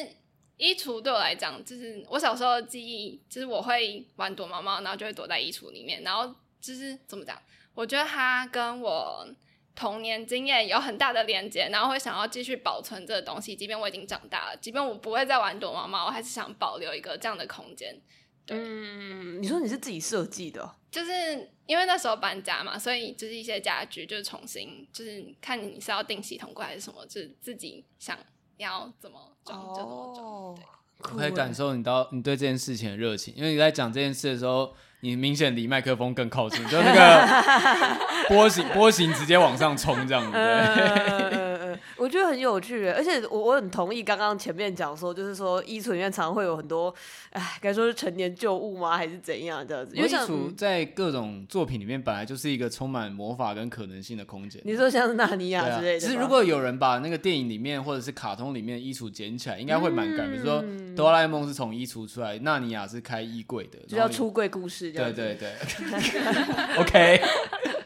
[0.57, 7.39] 衣橱对我来讲，就是我小时候的记忆，就是我会玩躲猫猫，然后就会躲在衣橱里面，然后就是怎么讲？
[7.75, 9.27] 我觉得它跟我
[9.75, 17.95] 童年经验有很大的连接，然后会想要继续保存这个东西，即便我已经长大了，即便我不会再玩躲猫猫，我还是想保留一个这样的空间。
[18.43, 20.75] 对，嗯，你说你是自己设计的？
[20.89, 28.17] 就是因为那时候搬家嘛，所以就是一些家具就是重新，就是看你是要订系统柜还是什么，就是自己想。
[28.57, 30.27] 你要怎么装就怎么装。
[30.27, 30.55] 哦、
[31.03, 37.27] 对我可以感受你到你对这件事情的热情，因为你在讲这件事的时候，你明显离麦克风更靠近，就那个
[38.27, 40.31] 波形波形直接往上冲这样子。
[40.31, 41.46] 对
[41.95, 46.93] 我觉得很有趣，而且我我很同意刚刚前面讲说，就是说衣橱里面常常会有很多，
[47.31, 48.97] 哎，该说是陈年旧物吗？
[48.97, 49.95] 还是怎样这样子？
[49.95, 54.61] 因为衣橱在各种作品里面本来就是一个充满魔法跟可能性的空间。
[54.65, 55.99] 你说像是纳尼亚之类的。
[55.99, 60.29] 其实如果有人把那个电影里面或者是卡通里面衣橱捡起来，应该会蛮感。
[60.31, 60.63] 比如说
[60.95, 64.91] 哆啦 A 梦是从衣橱出来，纳尼亚是开衣柜的，就叫出柜故事。
[64.91, 65.53] 对对对。
[66.79, 67.21] OK。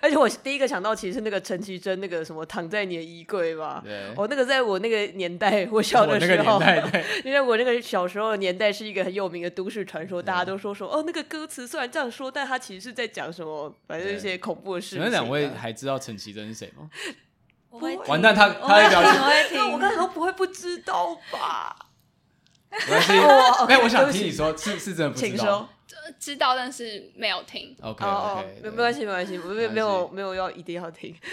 [0.00, 6.60] 而且我第一个想到其实是那个陈绮贞那个什么躺在你的衣柜吧，对，我那个在我那个年代，我小的时候，
[7.24, 14.98] 因为我那个小时候的年代是一个很有名的都市传说，大家都说说哦，那个歌词虽然这样说，但他其实是在讲什么，反正一些恐怖的事情。
[14.98, 16.88] 你们两位还知道陈绮贞是谁吗？
[17.70, 21.76] 我会完蛋，他他的表情，那我刚才都不会不知道吧？
[22.70, 23.12] 没关系，
[23.68, 25.68] 哎，我想听你说，是是真的不知道。
[26.18, 27.74] 知道，但是没有听。
[27.80, 31.14] OK OK，没没关系，没关系，没没有没有要一定要听。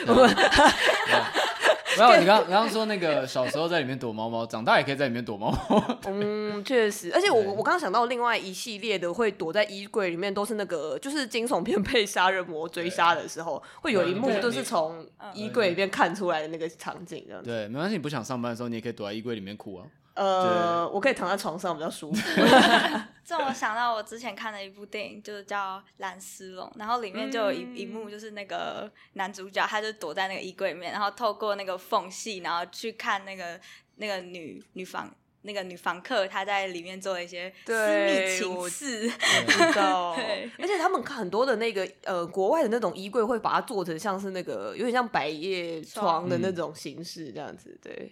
[1.97, 5.99] 没有，你刚刚刚说那个小时候在里面躲猫猫，长大也可以在里面躲猫猫。
[6.05, 17.49] 嗯，确实，而且我我刚刚想到另外一系列的会躲在衣柜里面，都是那个就是惊悚片被杀人魔追杀的时候，会有一幕就是从衣柜里面看出来的那个场景，这样子。
[17.49, 19.85] 对，没关系，你不想上班的时候，你也可以躲在衣柜里面哭啊。
[20.21, 22.41] 呃，我可以躺在床上比较舒服。
[23.25, 33.59] 这我想到我之前看的一部电影，就是叫《蓝丝绒》，然后里面就有一一幕，就是那个男主角，他就躲在那个衣柜里面，然后透过那个缝隙，然后去看那个
[33.95, 35.09] 那个女女房
[35.41, 39.09] 那个女房客，她在里面做了一些私密情事。
[39.09, 40.11] 知道。
[40.59, 47.79] 而且他们看很多的那个呃国外的那种衣柜，会把它做成像是那个有点像百叶窗的那种形式，这样子。
[47.81, 48.11] 对。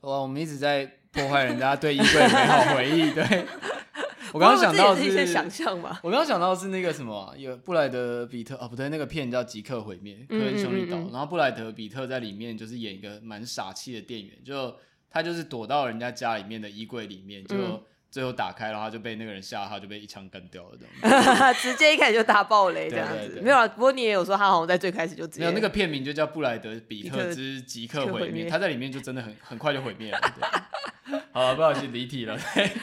[0.00, 0.97] 哇，我们一直在。
[1.12, 3.10] 破坏人家对衣柜的美好回忆。
[3.12, 3.46] 对，
[4.32, 14.74] 我刚刚想到是，想象我刚刚想到是那个什么，有布莱德比特哦，不对，那个片叫《即刻毁灭》，科恩兄弟导，然后布莱德比特在里面就是演一个蛮傻气的店员，就
[15.10, 17.56] 他就是躲到人家家里面的衣柜里面，就。
[17.56, 23.40] 嗯最后打开，然后他就被那个人吓，他就被一枪干掉了，这样 直接一开始就大爆雷这样子。
[23.42, 30.20] 没有啊，不过你也有说他好像在最开始就直接没有那个片名就叫布莱德比特之即刻毁灭，他在里面就真的很很快就毁灭了。
[31.32, 32.38] 好了，不好意思离题了。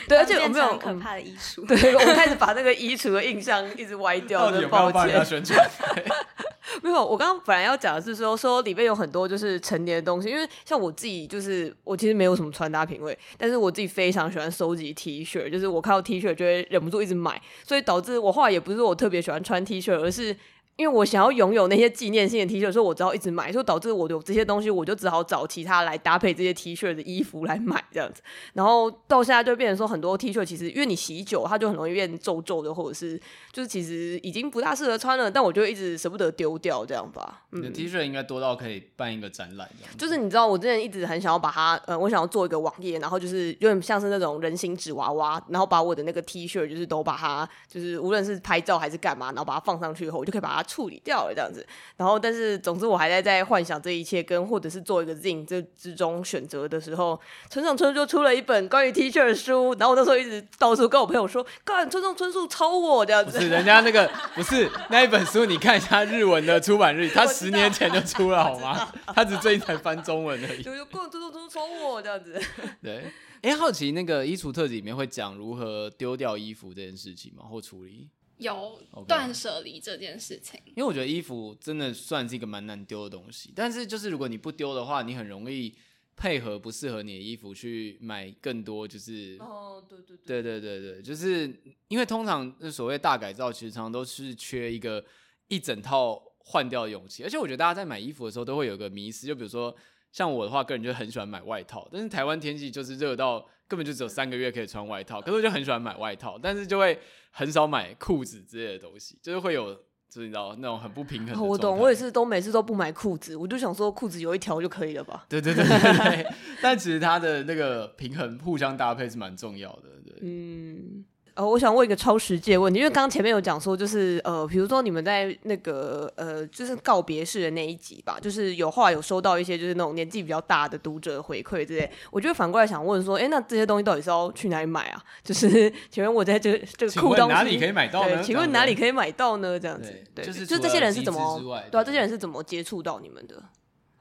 [0.07, 1.65] 对，而且我没有可怕的衣橱。
[1.67, 5.43] 对，我开始把那个衣橱的印象一直歪掉，真的抱歉。
[6.83, 20.35] 没有，我刚刚本来要讲的是说，说里面有很多就是陈年的东西，因为像我自己就是我其实没有什么穿搭品味，但是我自己非常喜欢收集 T 恤，就是我看到 T 恤就会忍不住一直买，所以导致我后来也不是我特别喜欢穿 T 恤，而是。
[20.77, 28.21] 因为我想要拥有那些纪念性的 T 恤，所以我只好一直买，所以导致我有这些东西，我就只好找其他来搭配这些 T 恤的衣服来买这样子。
[28.53, 33.17] 然后到现在就变成说，很多 T 恤其实因为你洗久，它就很容易变皱皱的，或者是
[33.53, 35.31] 就是其实已经不大适合穿了。
[35.31, 37.43] 但我就一直舍不得丢掉这样吧。
[37.51, 39.69] 嗯，你的 T 恤应该多到可以办一个展览。
[39.97, 51.65] 就是你知道，我之前一直很想要把它，呃，我想要做一个网页，然后就是有点像是那种人形纸娃娃，然后把我的那个 T 恤就是都把它，就是无论是拍照还是干嘛，然后把它放上去以后，我就可以把它处理掉了这样子。
[51.97, 59.75] 然后，但是总之我还在在幻想这一切跟或者是做一个 zine 这之中选择的时候，村上春树就出了一本关于 T 恤的书。
[59.79, 63.37] 然后我那时候一直到处跟我朋友说，干村上春树抄我这样子。
[63.37, 68.91] 不是人家那个不是那一本书，你看一下日文的出版日，他 十年前就出了好吗？
[69.07, 70.63] 他只最近才翻中文而已。
[70.63, 72.41] 就就村上春树抄我这样子。
[72.81, 73.11] 对。
[73.41, 77.43] 哎、欸，好奇那个衣橱特辑里面会讲如何丢掉衣服这件事情吗？
[77.47, 78.09] 或处理？
[78.37, 80.59] 有断舍离这件事情。
[80.67, 85.73] 因为我觉得衣服真的算是一个蛮难丢的东西，但是就是如果你不丢的话，你很容易
[86.15, 91.53] 配合不适合你的衣服去买更多，就是哦，对对对，对对对对，就是
[91.87, 95.03] 因为通常所谓大改造，其实常常都是缺一个
[95.47, 99.75] 一整套换掉的勇气，而且我觉得大家在买衣服的时候都会有个迷思，就比如说。
[100.11, 106.99] 像我的话，个人就很喜欢买外套，但是台湾天气就是热到根本就只有三个月可以穿外套，可是我就很喜欢买外套，但是就会
[107.31, 109.73] 很少买裤子之类的东西，就是会有，
[110.09, 111.47] 就是你知道那种很不平衡。
[111.47, 115.25] 我懂，我也是都每次都不买裤子，我就想说裤子有一条就可以了吧？
[115.27, 116.27] 对对对对对，
[116.61, 120.19] 但其实它的那个平衡互相搭配是蛮重要的，对。
[120.21, 121.05] 嗯。
[121.35, 135.03] 呃，我想问一个超实际的问题，因为刚刚前面有讲说，就是呃，比如说你们在那个呃，就是告别式的那一集吧，就是有话有收到一些就是那种年纪比较大的读者回馈之类，我就反过来想问说，哎、欸，那这些东西到底是要去哪里买啊？
[135.25, 138.15] 就是请问我在这这个裤裆哪里可以买到呢？
[138.15, 139.59] 对，请问哪里可以买到呢？
[139.59, 141.37] 这样子，对，就是就这些人是怎么
[141.69, 141.83] 对啊？
[141.83, 143.43] 这些人是怎么接触到你们的？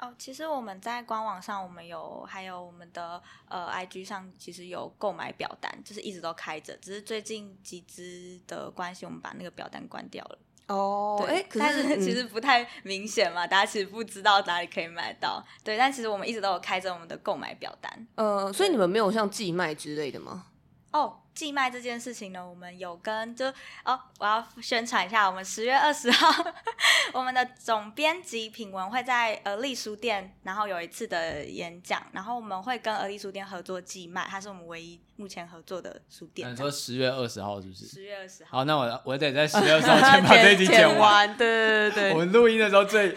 [0.04, 6.76] 哦，其实我们在官网上，我们有还有我们的呃 IG 上，其实有购买表单，就是一直都开着。
[6.76, 10.38] 只是最近集资的关系，我们把那个表单关掉了。
[10.66, 15.44] 哦，哎，但是 其实不太明显嘛，嗯、大家其实不知道哪里可以买到。
[15.62, 18.06] 对，但其实我们一直都有开着我们的购买表单。
[18.14, 20.46] 呃，所以你们没有像寄卖之类的吗？
[20.92, 21.20] 哦。
[21.34, 23.46] 寄卖这件事情呢，我们有跟就
[23.84, 26.44] 哦，我要宣传一下，我们十月二十号，
[27.12, 36.50] 我们的总编辑品文会在呃立书店，然后有一次的演讲，然后我们会跟而立书店合作寄卖，它是我们唯一目前合作的书店。
[36.50, 37.86] 你说十月二十号是不是？
[37.86, 38.58] 十月二十号。
[38.58, 41.36] 好，那我我得在十月二十号 前把这一集剪完。
[41.36, 42.12] 对对对。
[42.12, 43.16] 我们录音的时候最。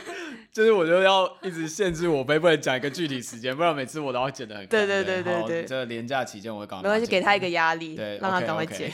[0.49, 4.65] 就是我就要一直限制我，不能讲一个具体时间，不然每次我都要剪得很。
[4.65, 6.78] 对对对对对，这个连假期间我会搞。
[6.78, 8.91] 没关系，给他一个压力，对，让他赶快剪。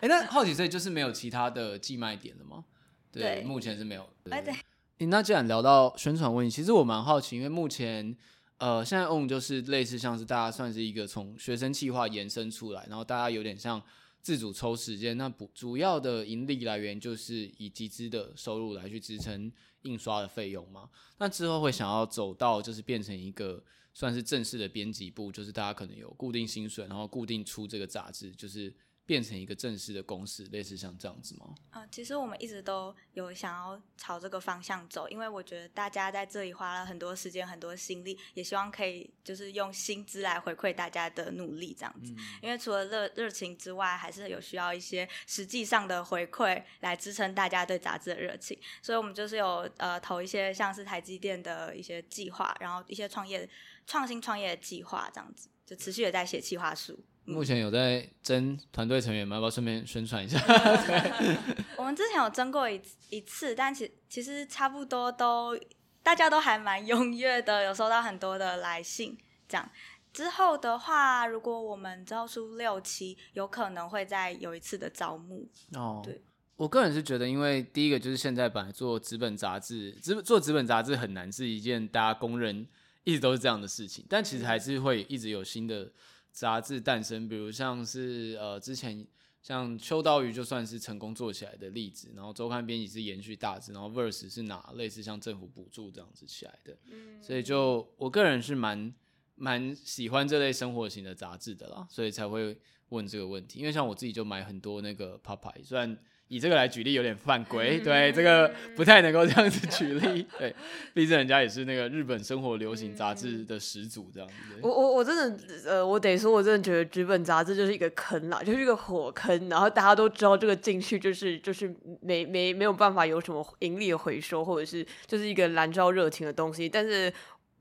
[0.00, 2.64] 哎、 那好奇，所以就是没有其他的寄卖点了吗？
[3.10, 4.08] 对，对目前是没有。
[4.24, 5.06] 对。
[5.06, 8.16] 那既然聊到宣传问题，其实我蛮好奇，因为目前
[8.58, 13.82] 呃，现在 OWN 就是类似像是大家算是一个从学生计划延伸出来，然后大家有点像
[14.22, 19.50] 自主抽时间，那不主要的盈利来源就是以集资的收入来去支撑。
[19.84, 20.88] 印刷的费用吗？
[21.18, 23.62] 那之后会想要走到就是变成一个
[23.94, 28.74] 算是正式的编辑部，就是大家可能有固定薪水，然后固定出这个杂志，就是。
[29.06, 31.54] 变成一个正式的公司，类似像这样子吗？
[31.68, 42.12] 啊、呃，其实我们一直都有想要朝这个方向走，因为我觉得大家在这里花了很多时间、很多心力，也希望可以就是用薪资来回馈大家的努力，这样子。
[42.12, 53.46] 嗯、因为除了热热情之外，还是有需要一些实际上的回馈来支撑大家对杂志的热情，所以我们就是有呃投一些像是台积电的一些计划，然后一些创业
[53.86, 56.98] 创新创业的计划，这样子就持续也在写企划书。
[57.26, 59.36] 目前有在征团队成员吗？
[59.36, 60.38] 要不要顺便宣传一下？
[60.38, 61.36] 对
[61.78, 65.58] 我们之前有征过一一次，但其其实差不多都
[66.02, 69.16] 大家都还蛮踊跃的，有收到很多的来信。
[69.48, 69.70] 这样
[70.12, 75.48] 之后的话，如果我们招出六期，有可能会再有一次的招募。
[75.72, 76.22] 哦，对，
[76.56, 82.66] 我个人是觉得，因为第一个就是现在本来做纸本杂志，纸做纸本杂志很难，是一件大家公认
[83.04, 85.92] 一直都是这样的事情，但其实还是会一直有新的。
[86.34, 89.06] 杂志诞生，比如像是呃之前
[89.40, 98.92] 像秋刀鱼就算是成功做起来的例子，然后周刊编辑是延续大志，然后 Verse 是拿类似像政府补助这样子起来的，嗯、所以就我个人是蛮
[99.36, 105.96] 蛮喜欢这类生活型的杂志的啦，所以才会问这个问题，因为像我自己就买很多那个 Popeye，虽然。
[106.28, 110.54] 以这个来举例有点犯规，对这个不太能够这样子举例，对，
[110.92, 114.34] 毕竟人家也是那个日本生活流行杂志的始祖，这样子。
[114.62, 127.12] 我我我真的呃，我得说，我真的觉得纸本杂志就是一个坑啦，就是一个火坑，然后大家都知道这个进去就是就是没没没有办法有什么盈利的回收，或者是就是一个燃烧热情的东西，但是。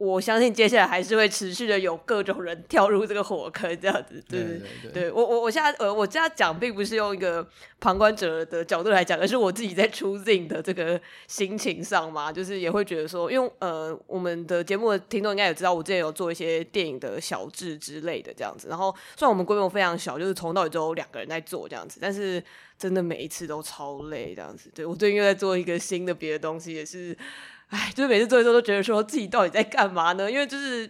[0.04, 7.47] 我相信接下来还是会持续的有各种人 跳入这个火坑，这样子，对对对，对，对我我我现在呃，我这样讲并不是用一个
[7.80, 22.43] 旁观者的角度来讲，而是我自己在出镜的这个心情上嘛，就是也会觉得说，因为呃，我们的节目的听众应该也知道，我之前有做一些电影的小志之类的这样子，然后虽然我们规模非常小，就是从头到尾只有两个人在做这样子，但是
[22.78, 27.18] 真的每一次都超累这样子，对，我最近又在做一个新的别的东西，也是。
[27.74, 30.30] 哎，就是每次做一做都觉得说自己到底在干嘛呢？
[30.30, 30.88] 因为就是，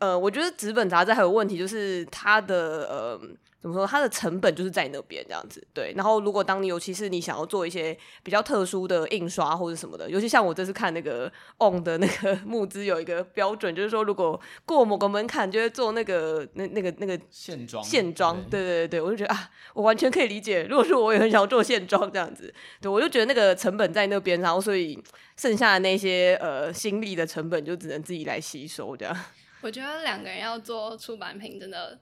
[0.00, 3.20] 呃，我觉得纸本杂志还有问题，就是它的呃，
[3.66, 5.66] 怎么说，它的成本就是在那边这样子。
[5.74, 18.40] 对，然后如果当你尤其是你想要做一些比较特殊的印刷或者什么的，尤其像我这次看那个 On 的那个募资有一个标准，就是说如果过某个门槛就会做那个那那个那个线装线装。
[18.48, 20.62] 对对对对，我就觉得啊，我完全可以理解。
[20.70, 25.02] 如果说我也很想要做线装这样子，对，我就觉得那个成本在那边，然后所以。
[25.38, 29.14] 剩下的那些呃心力的成本就只能自己来吸收，这样。
[29.60, 31.98] 我觉得两个人要做出版品真的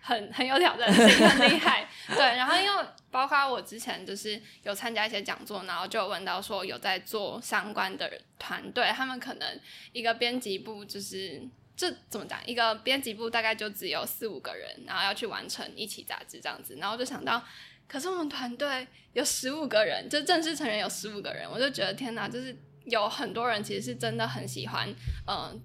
[0.00, 1.88] 很 很有挑战性，很厉害。
[2.08, 9.60] 对，然后因为包括我之前就是有参加一些讲座，然后就问到说有在做相关的团队，他们可能
[9.92, 11.42] 一个编辑部就是
[11.76, 17.42] 这怎么讲，一个编辑部大概就只有四五个人，然后要去完成一期杂志这样子，然后就想到。
[17.86, 24.88] 可是我们团队有十五个人，就正式成员有十五个人，我就觉得天哪，就是有很多人其实是真的很喜欢，
[25.26, 25.60] 嗯、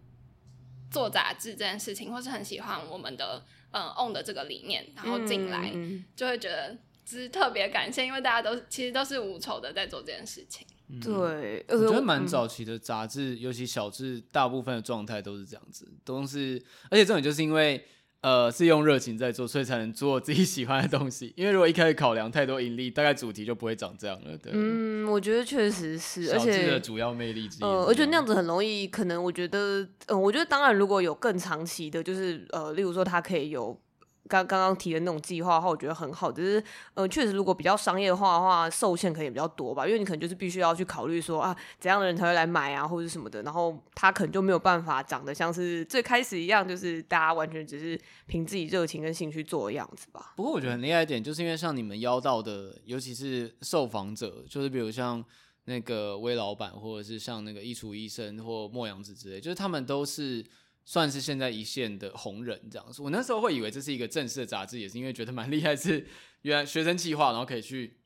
[0.90, 3.46] 做杂志这件事情，或是很喜欢我们的
[3.76, 10.66] 嗯、呃、on 的这个理念，然后进来、嗯、就会觉得只是特别感谢，因为大家都其实都是无仇的在做这件事情。
[10.88, 17.86] 嗯、对，我觉得蛮早期的杂志，尤其小志，大部分的状态都是这样子，都是，而且这种就是因为。
[18.26, 21.32] 呃，是用热情在做，所以才能做自己喜欢的东西。
[21.38, 24.36] 因为如果一开始考量太多盈利，大概主题就不会长这样了。
[24.36, 27.62] 对，嗯，我觉得确实是，而且主要魅力之一。
[27.62, 33.80] 呃，而且那样子很容易，可能我觉得，嗯、呃，我觉得当然如果有更长期的，就是呃，例如说它可以有。
[34.28, 36.32] 刚刚刚提的那种计划的话，我觉得很好。
[36.32, 36.64] 只是，
[36.96, 39.86] 呃，确实，如果比较商业化的话，受限可能也比较多吧。
[39.86, 43.44] 因为你可能就是必须要去考虑说啊，怎样的人才会来买啊，或者什么的。
[43.44, 50.34] 然后他可能就没有办法长得像是最开始一样，就是大家完全只是凭自己热情跟兴趣做的样子吧。
[50.36, 55.24] 不过我觉得很厉害一点，就是因为像你们邀到的，尤其是受访者，就是比如像
[55.66, 60.44] 那个威老板，或者是像那个衣橱医生或莫阳子之类，就是他们都是。
[60.86, 66.08] 算是现在一线的红人这样子，我那时候会以为这是一个正式的杂志，也是因为觉得蛮厉害，是
[66.44, 67.98] 原来学生计划，然后可以去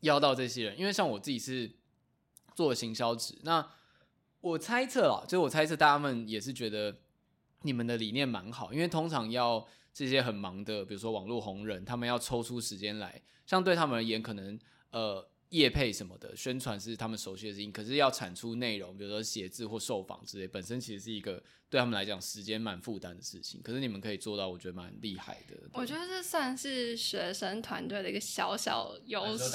[0.00, 0.78] 邀到这些人。
[0.78, 1.70] 因为像我自己是
[2.54, 3.66] 做行销职，那
[4.40, 6.98] 我猜测啊，就我猜测大家们也是觉得
[7.62, 9.64] 你们的理念蛮好，因为通常要
[9.94, 14.58] 这些很忙的，比如说网络红人，他们要抽出时间来，像对他们而言，可能
[14.90, 15.28] 呃。
[15.50, 23.60] 业配什么的宣传是他们熟悉的事情，可是要产出内容，比如说写字或受访之类，本身其实是一个对他们来讲时间蛮负担的事情。
[23.62, 25.56] 可是你们可以做到，我觉得蛮厉害的。
[25.72, 29.50] 我觉得这算是学生团队的一个小小优势，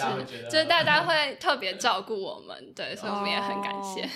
[0.50, 4.10] 就是大家会特别照顾我们，对，所以我们也很感谢。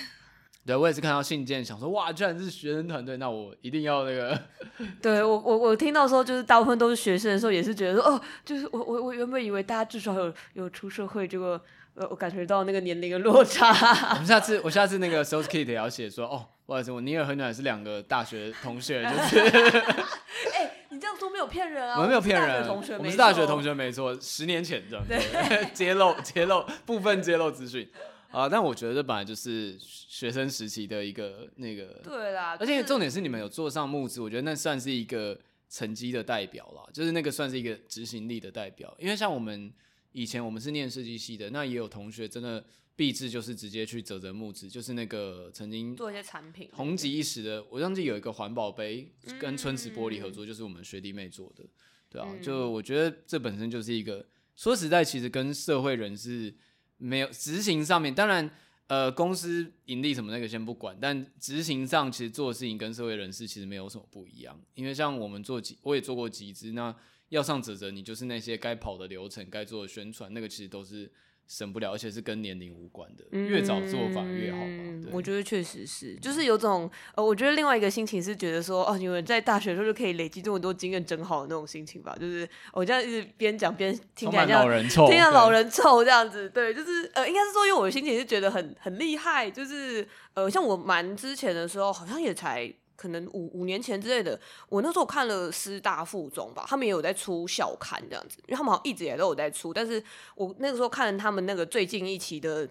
[0.65, 4.35] 对，我也是看到信件，想说哇，居然是学生团队，那我一定要那个。
[4.99, 11.61] 对我，我我听到说就是大部分都是学生的时候，也是觉得说哦，就是我我我原本以为大家至少有有出社会，结果
[11.93, 13.69] 呃我感觉到那个年龄的落差。
[14.13, 19.39] 我们下次 我下次那个 sales kit 也要写说哦，不好意思，我尼尔和暖是两个大学同学，就是。
[19.39, 21.97] 哎、欸，你这样说没有骗人啊？
[21.97, 25.05] 我们没有骗人，我们是大学同学没错，十年前这样。
[25.07, 27.87] 对，揭露揭露部分揭露资讯。
[28.35, 32.57] 啊，但我觉得这本来就是学生时期的一个那个，对啦。
[32.59, 38.93] 而且重点是你们有做上募资，我觉得那算是一个成绩的代表啦，就是那个算是一个执行力的代表。
[38.99, 39.71] 因为像我们
[40.11, 42.61] 以前我们是念设计系的，那也有同学真的
[42.97, 47.63] 毕制就是直接去啧啧募资，就是那个曾经做一些产品红极一时的。
[47.69, 49.09] 我忘记有一个环保杯
[49.39, 51.63] 跟春池玻璃合作，就是我们学弟妹做的，
[52.09, 52.27] 对啊。
[52.43, 54.25] 就我觉得这本身就是一个，
[54.57, 56.53] 说实在，其实跟社会人士。
[57.05, 58.49] 没有执行上面，当然，
[58.87, 66.95] 呃，公司盈利什么那个先不管，但执行上其实做的事情跟社会人士其实没有什么不一样，因为像我们做集，我也做过集资，那
[67.29, 71.11] 要上泽泽，你就是那些该跑的流程、该做的宣传，那个其实都是。
[71.47, 75.09] 省不了，而且是跟年龄无关的，越早做反而越好嘛。
[75.11, 82.15] 我觉得确实是，就是有种呃，我觉得另外一个心情是觉得说，哦，你们在大学的时候就可以累积这么多经验，真好的那种心情吧。
[82.19, 86.49] 就是我这样一直边讲边听起来像老人臭，听像老人臭这样子。
[86.49, 94.39] 对，就是呃，应该是说，因为我的心情是觉得很很厉害，就是呃，像我蛮之前的时候，好像也才可能五五年前之类的，
[94.69, 99.73] 我那时候看了师大附中吧，他们也有在出校刊这样子，因为他们好像一直也都有在出。
[99.73, 100.01] 但是
[100.35, 102.67] 我那个时候看了他们那个最近一期的，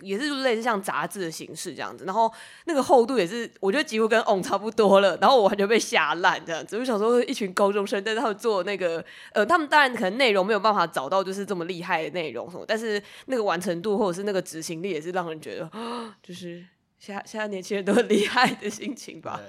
[0.00, 2.32] 也是类似像杂志的形式这样子，然后
[2.66, 5.16] 那个厚度也是，我觉得几乎跟 on 差不多了。
[5.20, 15.70] 然后我完全被吓烂这样子，我想说一群高中生，但是他们做那个，呃，他们当然可能内容没有办法找到就是这么厉害的内容什么，但是那个完成度或者是那个执行力也是让人觉得，
[16.22, 16.64] 就是。
[17.02, 19.40] 现在现在年轻人都很厉害的心情吧？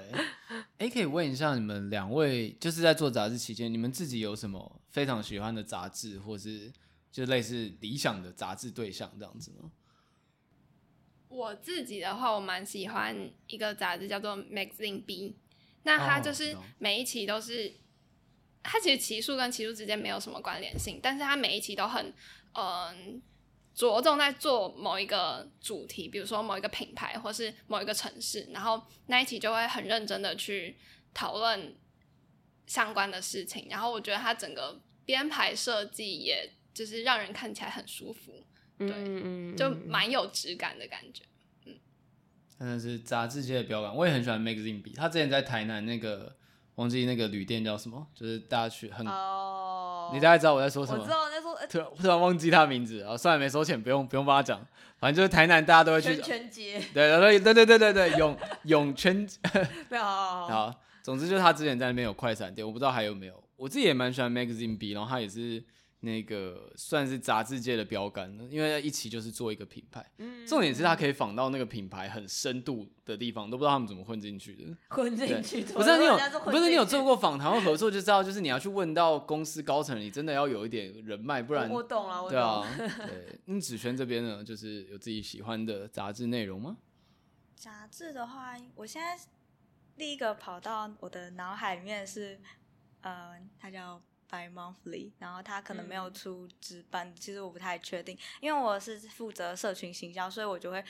[0.76, 6.72] 哎， 可以问一下你们两位，就是在做杂志期间，你们自己有什么非常喜欢的杂志，或是
[7.12, 9.70] 就类似理想的杂志对象这样子吗？
[11.28, 15.30] 我自己的话，我蛮喜欢一个杂志叫做《Magazine B》，
[15.84, 17.72] 那它就是每一期都是，哦、
[18.64, 22.06] 它其实期数跟期数之间没有什么关联性，但是它每一期都很
[22.54, 22.64] 嗯。
[22.64, 22.94] 呃
[23.74, 30.76] 着重在做某一个主题，比如说某一个品牌，或是某一个城市，然后那一期就会很认真的去
[31.12, 31.74] 讨论
[32.66, 33.66] 相关的事情。
[33.68, 38.44] 然后我觉得它整个编排设计，也就是让人看起来很舒服，
[38.78, 41.24] 对，嗯、就蛮有质感的感觉。
[41.64, 41.74] 嗯，
[42.58, 44.92] 真的是杂志界的标杆，我也很喜欢 Magazine B。
[44.92, 46.36] 他之前在台南那个。
[46.76, 50.98] 忘记那个旅店叫什么，就是大家去很，oh, 你大概知道我在说什么？
[50.98, 54.60] 我知道我在说，突然突然忘记他名字啊，算了，没收钱，不用不用帮他讲，
[54.98, 56.16] 反正就是台南大家都会去。
[56.16, 56.80] 圈圈街。
[56.92, 59.26] 对对对对对对对，永永圈。
[59.88, 60.02] 没有。
[60.04, 63.42] 好，总之就是他之前在那边有快闪店，我不知道还有没有。
[63.56, 65.62] 我自己也蛮喜欢 Magazine B，然后他也是。
[66.04, 70.04] 那个算是杂志界的标杆，因为一起就是做一个品牌。
[70.18, 74.76] 嗯，重点是他可以仿到那个品牌很深度的地方，都不知道他们怎么混进去的。
[74.94, 75.62] 混进去？
[75.64, 82.28] 不是你有，不是你有做过访谈或合作就知道，就是你要去问到公司高层，你真的要有一点人脉，不然我懂了。
[82.28, 83.40] 对啊，对。
[83.46, 86.76] 那芷瑄这边呢，就是有自己喜欢的杂志内容吗？
[87.56, 89.18] 杂志的话，我现在
[89.96, 92.38] 第一个跑到我的脑海里面是，
[93.00, 94.02] 呃，它叫。
[94.34, 100.84] Bi-monthly，然后他可能没有出值班，嗯、其实我不太确定，因为我是负责社群行销，所以我就会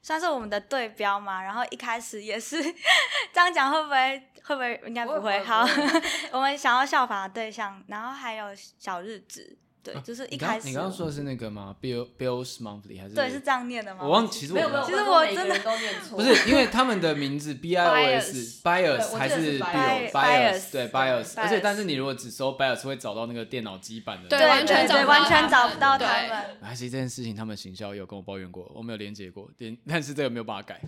[0.00, 1.42] 算是我们的对标嘛。
[1.42, 2.62] 然后一开始也是
[3.34, 5.66] 这样讲，会不会会不会应该不会好，
[6.30, 9.58] 我们想要效仿的对象，然后还有小日子。
[9.84, 10.66] 对，就是一开始。
[10.66, 13.14] 你刚刚说的是那个吗？Bill Bill's Monthly 还是？
[13.14, 14.00] 对，是这样念的吗？
[14.02, 16.16] 我忘，其实我没有，其实我真的都念错。
[16.16, 24.28] 不是，因为他们的名字 B I O S Bios 还是 Bill Bios 对 Bios，而且但是你如果只搜 Bios 会找到那个电脑机版的。
[24.30, 26.44] 对，完全找完全找不到他们。
[26.62, 29.50] 还是这件事情，他们行销有跟我抱怨过，我没有连接过，
[29.86, 30.80] 但是这个没有办法改。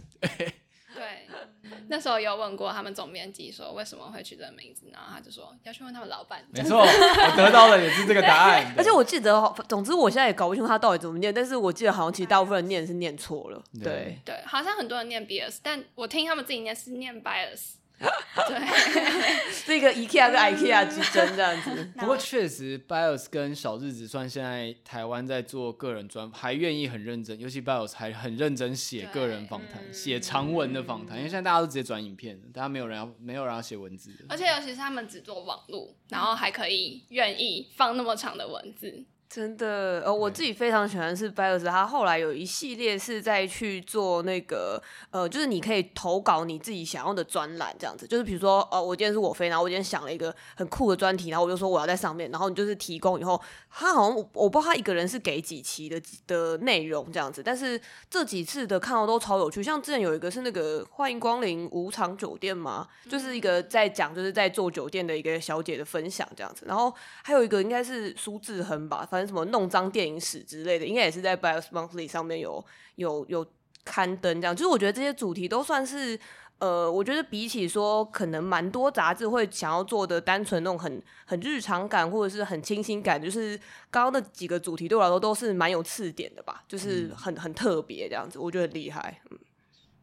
[1.86, 6.44] 对，那时候有问过他们总编辑说为什么会取这个名字，然后他就说要去问他们老板。
[6.50, 8.74] 没错，我得到的也是这个答案。
[8.76, 13.62] 而且我记得，总之我现在也搞不清楚他到底怎么念，但是我记得好像其实大部分人念是念错了。
[13.74, 17.74] 对对，对，好像很多人念 bias，但我听他们自己念是念 bias。
[18.46, 18.56] 对，
[19.66, 21.84] 这个 IKEA 跟 IKEA 之争这样子。
[21.98, 31.16] 不过确实，Bios 跟小日子算现在台湾在做个人专，还愿意很认真，尤其 Bios 还很认真写个人访谈，写长文的访谈。
[31.16, 34.12] 因为现在大家都直接转影片，大家没有人要没有人要写文字。
[34.28, 39.04] 而且尤其是他们只做网络，然后还可以愿意放那么长的文字。
[39.28, 69.06] 真的，呃，我自己非常喜欢的是 Bios，他后来有一系列是在去做那个，呃，就是你可以投稿你自己想要的专栏这样子，就是比如说，呃，我今天是我飞，然后我今天想了一个很酷的专题，然后我就说我要在上面，然后你就是提供以后，他好像我，我不知道他一个人是给几期的的内容这样子，但是这几次的看到都超有趣，像之前有一个是那个欢迎光临无偿酒店嘛，就是一个在讲就是在做酒店的一个小姐的分享这样子，然后还有一个应该是苏志恒吧。
[69.16, 72.62] 反正什么弄脏电影史之类的，应该也是在 Bios Monthly 上面有
[72.96, 73.46] 有有
[73.82, 74.54] 刊登这样。
[74.54, 76.18] 就是我觉得这些主题都算是，
[76.58, 83.56] 呃，我觉得比起说可能蛮多杂志会想要做的单纯那种很很日常感或者是很清新感，就是
[83.90, 89.18] 刚刚那几个主题对我来说都是蛮有刺点的吧，就是很很特别这样子，我觉得很厉害。
[89.30, 89.38] 嗯，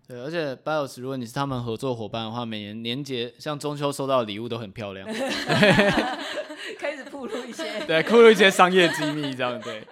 [0.08, 5.08] 对，而且 Bios 如果你是他们合作伙伴的话，每年年节像中秋收到的礼物都很漂亮。
[6.78, 9.88] 开始暴露一些， 对，暴露一些商业机密，这样对。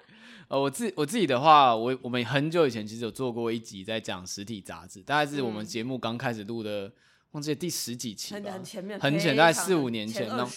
[0.49, 6.91] 呃，我自我自己的话，我我们很久以前其实有做过一集在讲实体杂志，大概是我们节目刚开始录的，嗯、
[7.31, 10.47] 忘记第十几期吧，很前面，很前，大概四五年前，那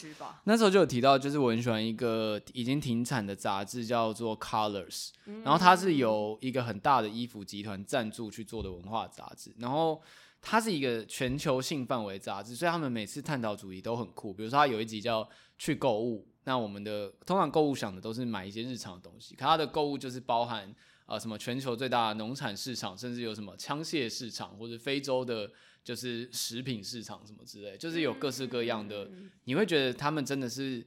[0.44, 10.02] 那时候就有提到，就是我很喜欢一个已经停产的杂志，叫做 Colors，嗯、然后它是由一个很大的衣服集团赞助去做的文化杂志，然后。
[10.46, 14.30] 它是一个全球性范围杂志，所以他们每次探讨主题都很酷。
[14.30, 20.70] 比如说，它有一集叫“去购物”，那我们的通常购物想的都是买一些日常的东西，可它的购物就是包含
[21.06, 25.50] 呃什么全球最大的农产市场，甚至有什么枪械市场或者非洲的
[25.84, 29.08] 就是食品市场什么之类，就是有各式各样的，
[29.44, 30.82] 你会觉得他们真的是，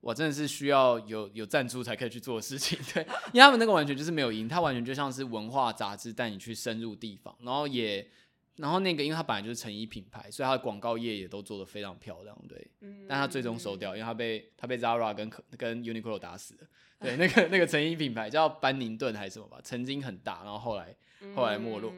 [0.00, 8.08] 我真的是需要有有赞助才可以去做的事情， 对，因为他们那个完全就是没有赢，他完全就像是文化杂志带你去深入地方，然后也，
[8.56, 12.70] 然后那个因为他本来就是成衣品牌，所以他的广告业也都做得非常漂亮，对，
[13.06, 16.60] 但他最终收掉，因为他被他被 Zara 跟跟 Uniqlo 打死了，
[17.00, 20.96] 对，那个那个成衣品牌叫班宁顿还是什么吧，曾经很大，然后后来
[21.34, 21.92] 后来没落。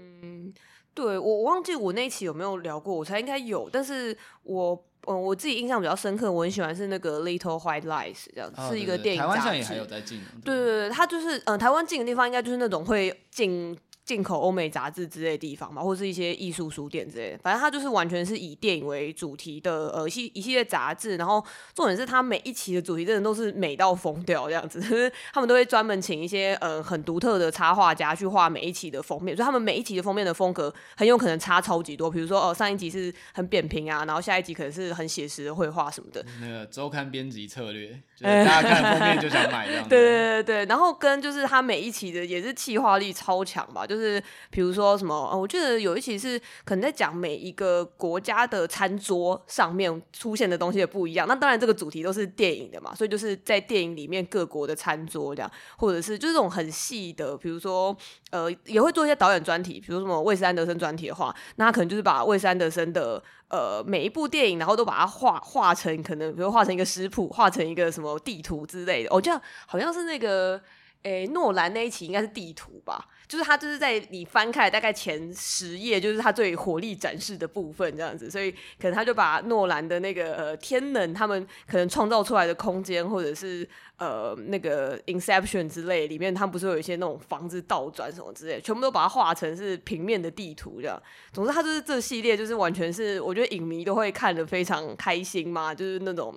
[0.94, 13.78] 对，我我忘记我那一期有没有聊过，我猜应该有，但是我嗯我自己印象比较深刻，我很喜欢是那个 Little White Lies 这样子，哦、是一个电影杂志，台湾上也还有在进，对对对，它就是嗯台湾进的地方应该就是那种会进。
[14.10, 21.16] 进口欧美杂志之类的地方嘛，或是一些艺术书店之类的，反正它就是完全是以电影为主题的呃一系一系列杂志。
[21.16, 21.40] 然后
[21.76, 32.10] 重点是它每一期的主题真的都是美到疯掉这样子， 就是他们都会专门请一些呃很独特的插画家去画每一期的封面，所以他们每一期的封面的风格很有可能差超级多。
[32.10, 36.24] 比如说哦、呃、上一集是很扁平啊，然后下一集可能是很写实的绘画什么的。
[36.40, 37.86] 那个周刊编辑策略，
[38.16, 39.86] 就是大家看封面就想买这样。
[39.88, 44.20] 对对对对，然后跟就是他每一期的也是企划力超强吧，就是是
[44.50, 44.80] 比如说。
[45.00, 45.28] 什么？
[45.30, 51.28] 呃，我记得有一期是可能在讲每一个国家的餐桌上面出现的东西也不一样。
[51.28, 57.96] 那当然，这个主题都是电影的嘛，所以就是在电影里面各国的餐桌这样，或者是就是这种很细的，比如说
[58.30, 69.14] 呃，也会做一些导演专题，比如什么魏斯安德森专题的话，那他可能就是把魏斯安德森的呃每一部电影，然后都把它画画成可能，比如画成一个食谱，画成一个什么地图之类的。
[69.14, 70.60] 哦，这样好像是那个
[71.02, 73.08] 诶诺兰那一期应该是地图吧。
[73.26, 83.64] 就是他就是在你翻开大概前十页，就是他最火力展示的部分这样子，所以可能他就把诺兰的那个呃天能他们可能创造出来的空间，或者是
[83.98, 91.00] 呃那个 Inception 之类里面，他们不是有一些那种房子倒转什么之类，全部都把它画成是平面的地图这样。
[91.32, 96.34] 总之，他就是这系列就是完全是我觉得影迷都会看得非常开心嘛，就是那种。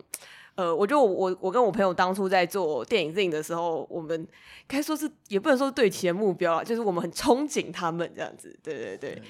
[0.55, 4.27] 呃，我觉得我我跟我朋友当初在做电影电影的时候，我们
[4.67, 8.57] 该说是也不能说是对齐的目标啊，就是我们很憧憬他们这样子。
[8.61, 9.21] 对对对，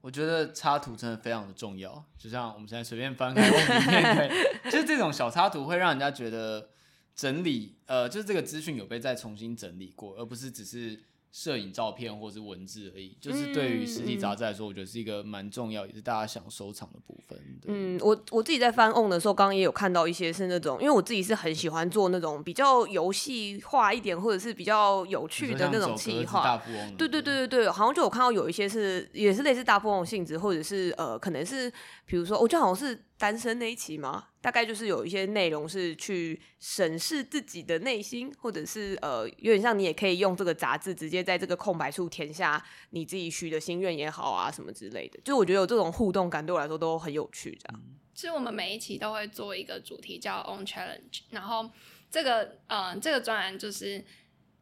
[0.00, 3.52] 我觉得插图真的非常的重要，就像我们现在随便翻开影
[3.84, 4.32] 片，对，
[4.70, 6.70] 就是这种小插图会让人家觉得
[7.14, 11.00] 整理，呃，就是这个资讯有被再重新整理过，而不是只是。
[11.32, 17.38] 摄影照片或是文字而已，就是对于实体杂志来说，我觉得是一个蛮重要，也是大家想收藏的部分。
[17.66, 26.62] 嗯，我我自己在翻 on 的时候，刚刚也有看到一些是那种，因为我自己是很喜欢做那种比较游戏化一点，或者是比较有趣的那种企划。
[26.98, 31.72] 对对对对对，好像就有看到有一些是也是类似大富翁性质，或者是呃，可能是
[32.04, 33.02] 比如说，我觉得好像是。
[33.22, 34.24] 单身那一期吗？
[34.42, 45.20] 大概就是有一些内容是去审视自己的内心，或者是呃，有点像你也可以用这个杂志直接在这个空白处填下你自己许的心愿也好啊，什么之类的。
[45.24, 47.56] 就我觉得有这种互动感，对我来说都很有趣。
[47.62, 47.82] 这样，
[48.12, 51.70] 其实我们每一期都会做一个主题叫 On Challenge，然后
[52.10, 54.04] 这个嗯、呃，这个专栏就是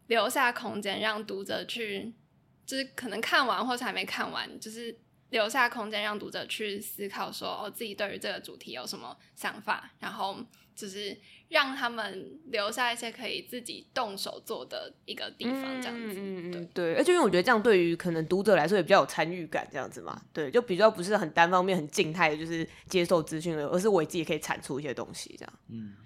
[0.08, 2.12] 留下空间让读者去，
[2.66, 4.98] 就是可能看完或者还没看完，就是。
[5.30, 10.36] 留下空间让读者去思考，说哦，自己对于这个主题有什么想法，然后
[10.74, 11.16] 就是
[11.48, 16.14] 让他们留下一些可以自己动手做的一个地方，这样子。
[16.16, 20.20] 嗯对对，而且因为我觉得这样对于可能读者来说也比较有参与感，这样子嘛。
[20.32, 25.52] 对，就比较不是很单方面、很静态的，就是接受资讯了，而是我自己可以产出一些东西，这样。
[25.68, 25.96] 嗯。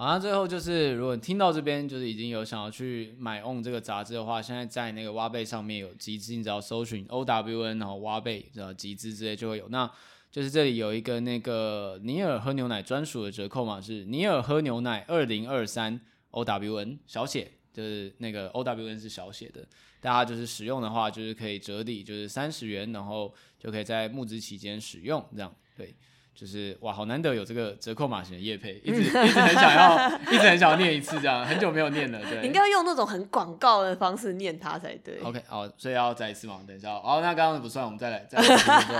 [0.00, 9.68] 好，那最后就是，如果听到这边就是已经有想要去买 ON 这个杂志的话，现在在那个挖贝上面有集资，你只要搜寻 OWN 然后挖贝的集资之类就会有。
[9.68, 9.92] 那
[10.30, 19.68] 就是这里有一个那个尼尔喝牛奶专属的折扣码是尼尔喝牛奶二零二三 OWN 小写，就是那个 OWN 是小写的，
[20.00, 25.94] 大家就是使用的话就是可以折抵就是三十元，然后就可以在募资期间使用，这样对。
[26.40, 32.18] 就是哇，好难得有这个折扣码型的叶配，一直一直很想要，一直很想要念一次这样，很久没有念了。
[32.20, 35.20] 对，你应该要用那种很广告的方式念它才对。
[35.22, 36.92] OK，好，所以要再一次嘛，等一下。
[36.92, 38.96] 哦，那刚刚的不算，我们再来再来说。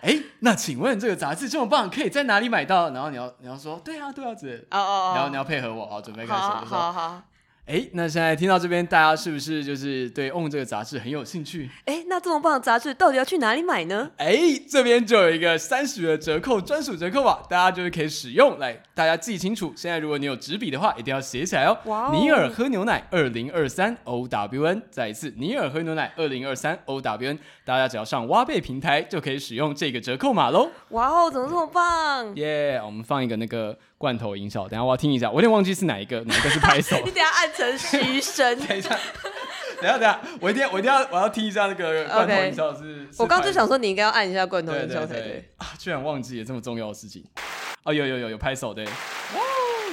[0.00, 2.90] 哎、欸，那请问这个杂志这么棒，可以在哪里买到？
[2.90, 6.40] 然后你要你要说，对啊对啊，子哦哦，然后你要配合我，好，准备开始。
[6.40, 7.22] 好好好。
[7.66, 11.70] 哎，那现在听到这边，大家是不是就是对《ON》这个杂志很有兴趣？
[11.86, 14.10] 哎，那这么棒的杂志到底要去哪里买呢？
[14.18, 14.36] 哎，
[14.68, 18.58] 这边就有一个三十元折扣专属折扣码，大家就是可以使用。
[18.58, 21.78] 来，大家记清楚，现在如果你有纸笔的话，一定要写起来哦。
[21.86, 22.10] 哇哦！
[22.12, 30.70] 尼尔喝牛奶二零二三 OWN，再一次，尼尔喝牛奶二零二三 OWN，大家只要上挖贝平台就可以使用这个折扣码喽。
[30.90, 32.36] 哇哦，怎么这么棒？
[32.36, 33.78] 耶！Yeah, 我们放一个那个。
[33.98, 36.96] 罐头音效，等下我要听一下，我有点忘记是哪一个，哪一个是拍手。
[37.04, 38.58] 你等下按成嘘声。
[38.66, 38.98] 等一下，等
[39.82, 43.08] 等下等下，我一定要我一定要我要听一下那个罐头音效是。
[43.18, 45.50] 我刚就想说你应该要按一下罐头音效才对。
[45.58, 47.24] 啊，居然忘记了这么重要的事情。
[47.84, 48.84] 哦，有有有有拍手对。
[48.84, 48.90] 哇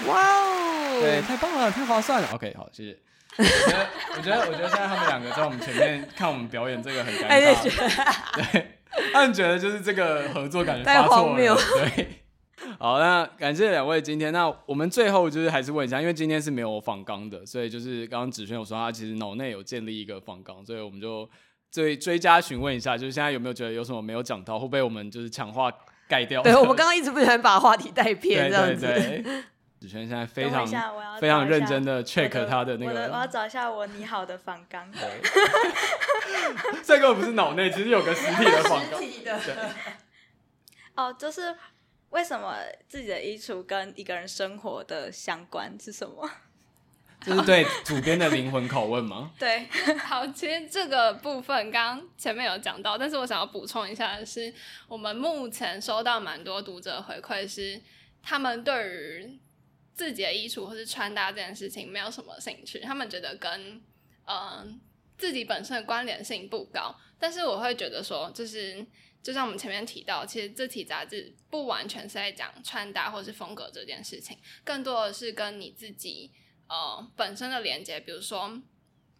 [0.08, 1.00] 哇哦！
[1.02, 2.28] 对，太棒了，太划算了。
[2.34, 2.98] OK，好，谢谢。
[3.38, 3.88] 我觉得
[4.18, 8.42] 我觉得我觉得现在他们两个在我们前面看我们表演这个很尴尬。
[8.52, 8.80] 对，
[9.14, 11.56] 他们觉得就是这个合作感觉 太荒谬。
[11.56, 12.21] 对。
[12.80, 14.32] 好，那感谢两位今天。
[14.32, 21.30] 那我们最后就是还是问一下，因为今天是没有访纲的，所以就是刚刚子轩有说他其实脑内有建立一个访纲，所以我们就
[21.72, 25.72] 追追加询问一下，就是现在有没有觉得有什么没有讲到，会被我们就是抢话
[26.08, 26.42] 盖掉？
[26.44, 28.86] 对，我们刚刚一直不想把话题带偏，这样子。
[28.86, 29.24] 对，
[29.80, 30.68] 芷瑄现在非常
[31.20, 34.88] 非常认真的 check 他的那个，我要找一下我你好的访纲。
[36.84, 39.00] 这个不是脑内，其实有个实体的访纲。
[39.02, 39.40] 实体的。
[40.96, 41.56] 哦，就是。
[42.12, 42.56] 为什么
[42.88, 46.30] 自己的衣橱跟一个人生活的相关是什么？
[47.24, 49.32] 这是对主编的灵魂拷问吗？
[49.40, 49.66] 对，
[49.98, 54.54] 好，其实这个部分刚刚前面有讲到，但是我想要补充一下的是，
[54.88, 57.80] 我们目前收到蛮多读者回馈，是
[58.22, 59.40] 他们对于
[59.94, 63.82] 自己的衣橱或是穿搭这件事情没有什么兴趣，他们觉得跟嗯、
[64.26, 64.68] 呃、
[65.18, 68.86] 自己本身的关联性不高，但是我会觉得说，就是。
[69.24, 76.32] 就像我们前面提到，其实这期杂志不完全是在讲穿搭或是风格这件事情，更多的是跟你自己
[76.68, 78.00] 呃本身的连接。
[78.00, 78.60] 比如说，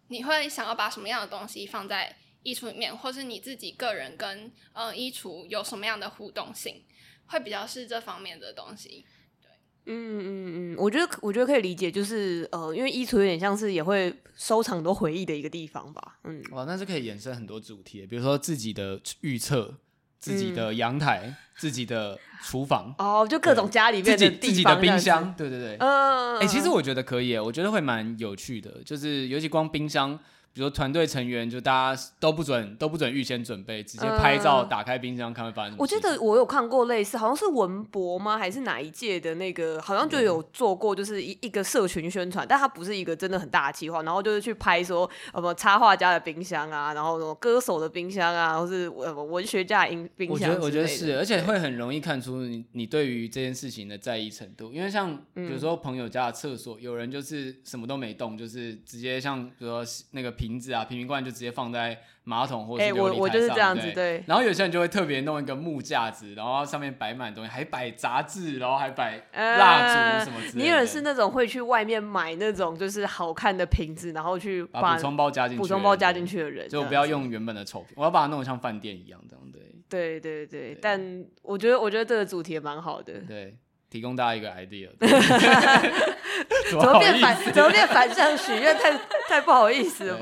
[0.08, 6.82] 你会想要把什么样的东西放在衣橱里面，或是你自己个人跟呃衣橱有什么样的互动性，
[7.26, 9.06] 会比较是这方面的东西。
[9.40, 9.48] 对，
[9.86, 16.18] 嗯嗯嗯，我觉得我觉得可以理解，就是呃，因为衣橱有点像是也会收藏很多回忆的一个地方吧。
[16.24, 19.78] 嗯，哇，那是可以衍生很多主题，比如说自己的预测。
[20.22, 30.18] 自己的阳台，嗯、自己的厨房，哦，就各种家里面的自己自己的冰箱，对对对，嗯，哎、欸，其实我觉得可以，我觉得会蛮有趣的，就是尤其光冰箱。
[30.54, 35.82] 比如说团队成员，就大家都不准都不准预先准备，直接拍照打开冰箱看会发生什么。
[35.82, 38.36] 我记得我有看过类似，好像是文博吗？
[38.36, 39.80] 还是哪一届的那个？
[39.80, 44.02] 好像就有做过，就是一一个社群宣传，但它不是一个真的很大的计划。
[44.02, 50.50] 然后就是去拍说什么插画家的冰箱啊，然后什么歌手的冰箱啊，或是呃文学家的冰箱。
[50.50, 54.70] 我觉得我觉得是，而且会很容易看出你你对于这件事情的在意程度。
[54.70, 60.30] 因为像比如说朋友家的厕所，有人就是什么都没动，就是直接像比如说那个。
[60.42, 63.94] 瓶子啊，瓶瓶罐就直接放在马桶或者是琉璃台上，欸、我我就是这样子，对。
[63.94, 70.58] 对，然后有些人就会特别弄一个木架子，然后上面摆满东西，还摆杂志，然后还摆蜡烛什么之类的。
[70.58, 79.62] 你也是那种会去外面买那种就是好看的瓶子，然后去把补充包加进去，补充包加进去的人，就不要用原本的丑瓶，我要把它弄得像饭店一样这样，对。
[79.88, 83.56] 对对对，对但我觉得我觉得这个主题也蛮好的，对。
[83.92, 84.88] 提供大家一个 idea，
[86.70, 88.74] 怎么变反怎么变反向许愿？
[88.74, 88.90] 太
[89.28, 90.18] 太不好意思了。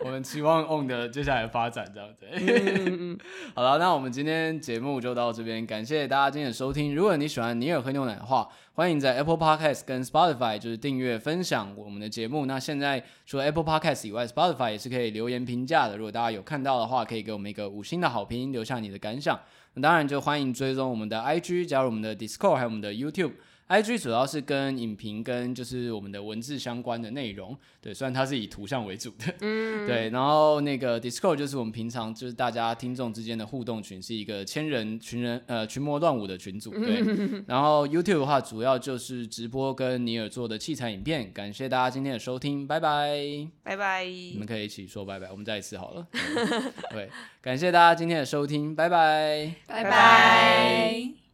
[0.00, 2.26] 我们期望 On 的接下来的发展这样子。
[2.32, 3.16] 嗯、
[3.54, 6.92] 好了，那我们今天节目就到这边，感谢大家今天的收听。
[6.94, 12.44] 如果你喜欢尼尔喝牛奶的话，欢迎在 Apple Podcast 跟 Spotify 就是订阅分享我们的节目。
[12.46, 15.96] 那现在除了 Apple Podcast 以外，Spotify 也是可以留言评价的。
[15.96, 19.40] 如果大家有看到的话，可以给我们一个五星的好评，留下你的感想。
[19.80, 23.32] 当然，就欢迎追踪我们的 IG，加入我们的 Discord，还有我们的 YouTube。
[23.68, 30.08] IG 主要是跟影评跟就是我们的文字相关的内容，对，虽然它是以图像为主的，嗯， 对。
[30.08, 37.02] 然后那个 Discord 就是我们平常就是大家听众之间的互动群，是一个千人群人呃群魔乱舞的群组，对。
[37.04, 41.30] 嗯、然后 YouTube 的话，主要就是直播跟尼尔做的器材影片。
[41.32, 44.04] 感谢大家今天的收听，拜拜，拜拜。
[44.04, 46.06] 你们可以一起说拜拜，我们再一次好了。
[46.90, 47.10] 对，
[47.42, 51.27] 感谢大家今天的收听，拜拜，拜拜。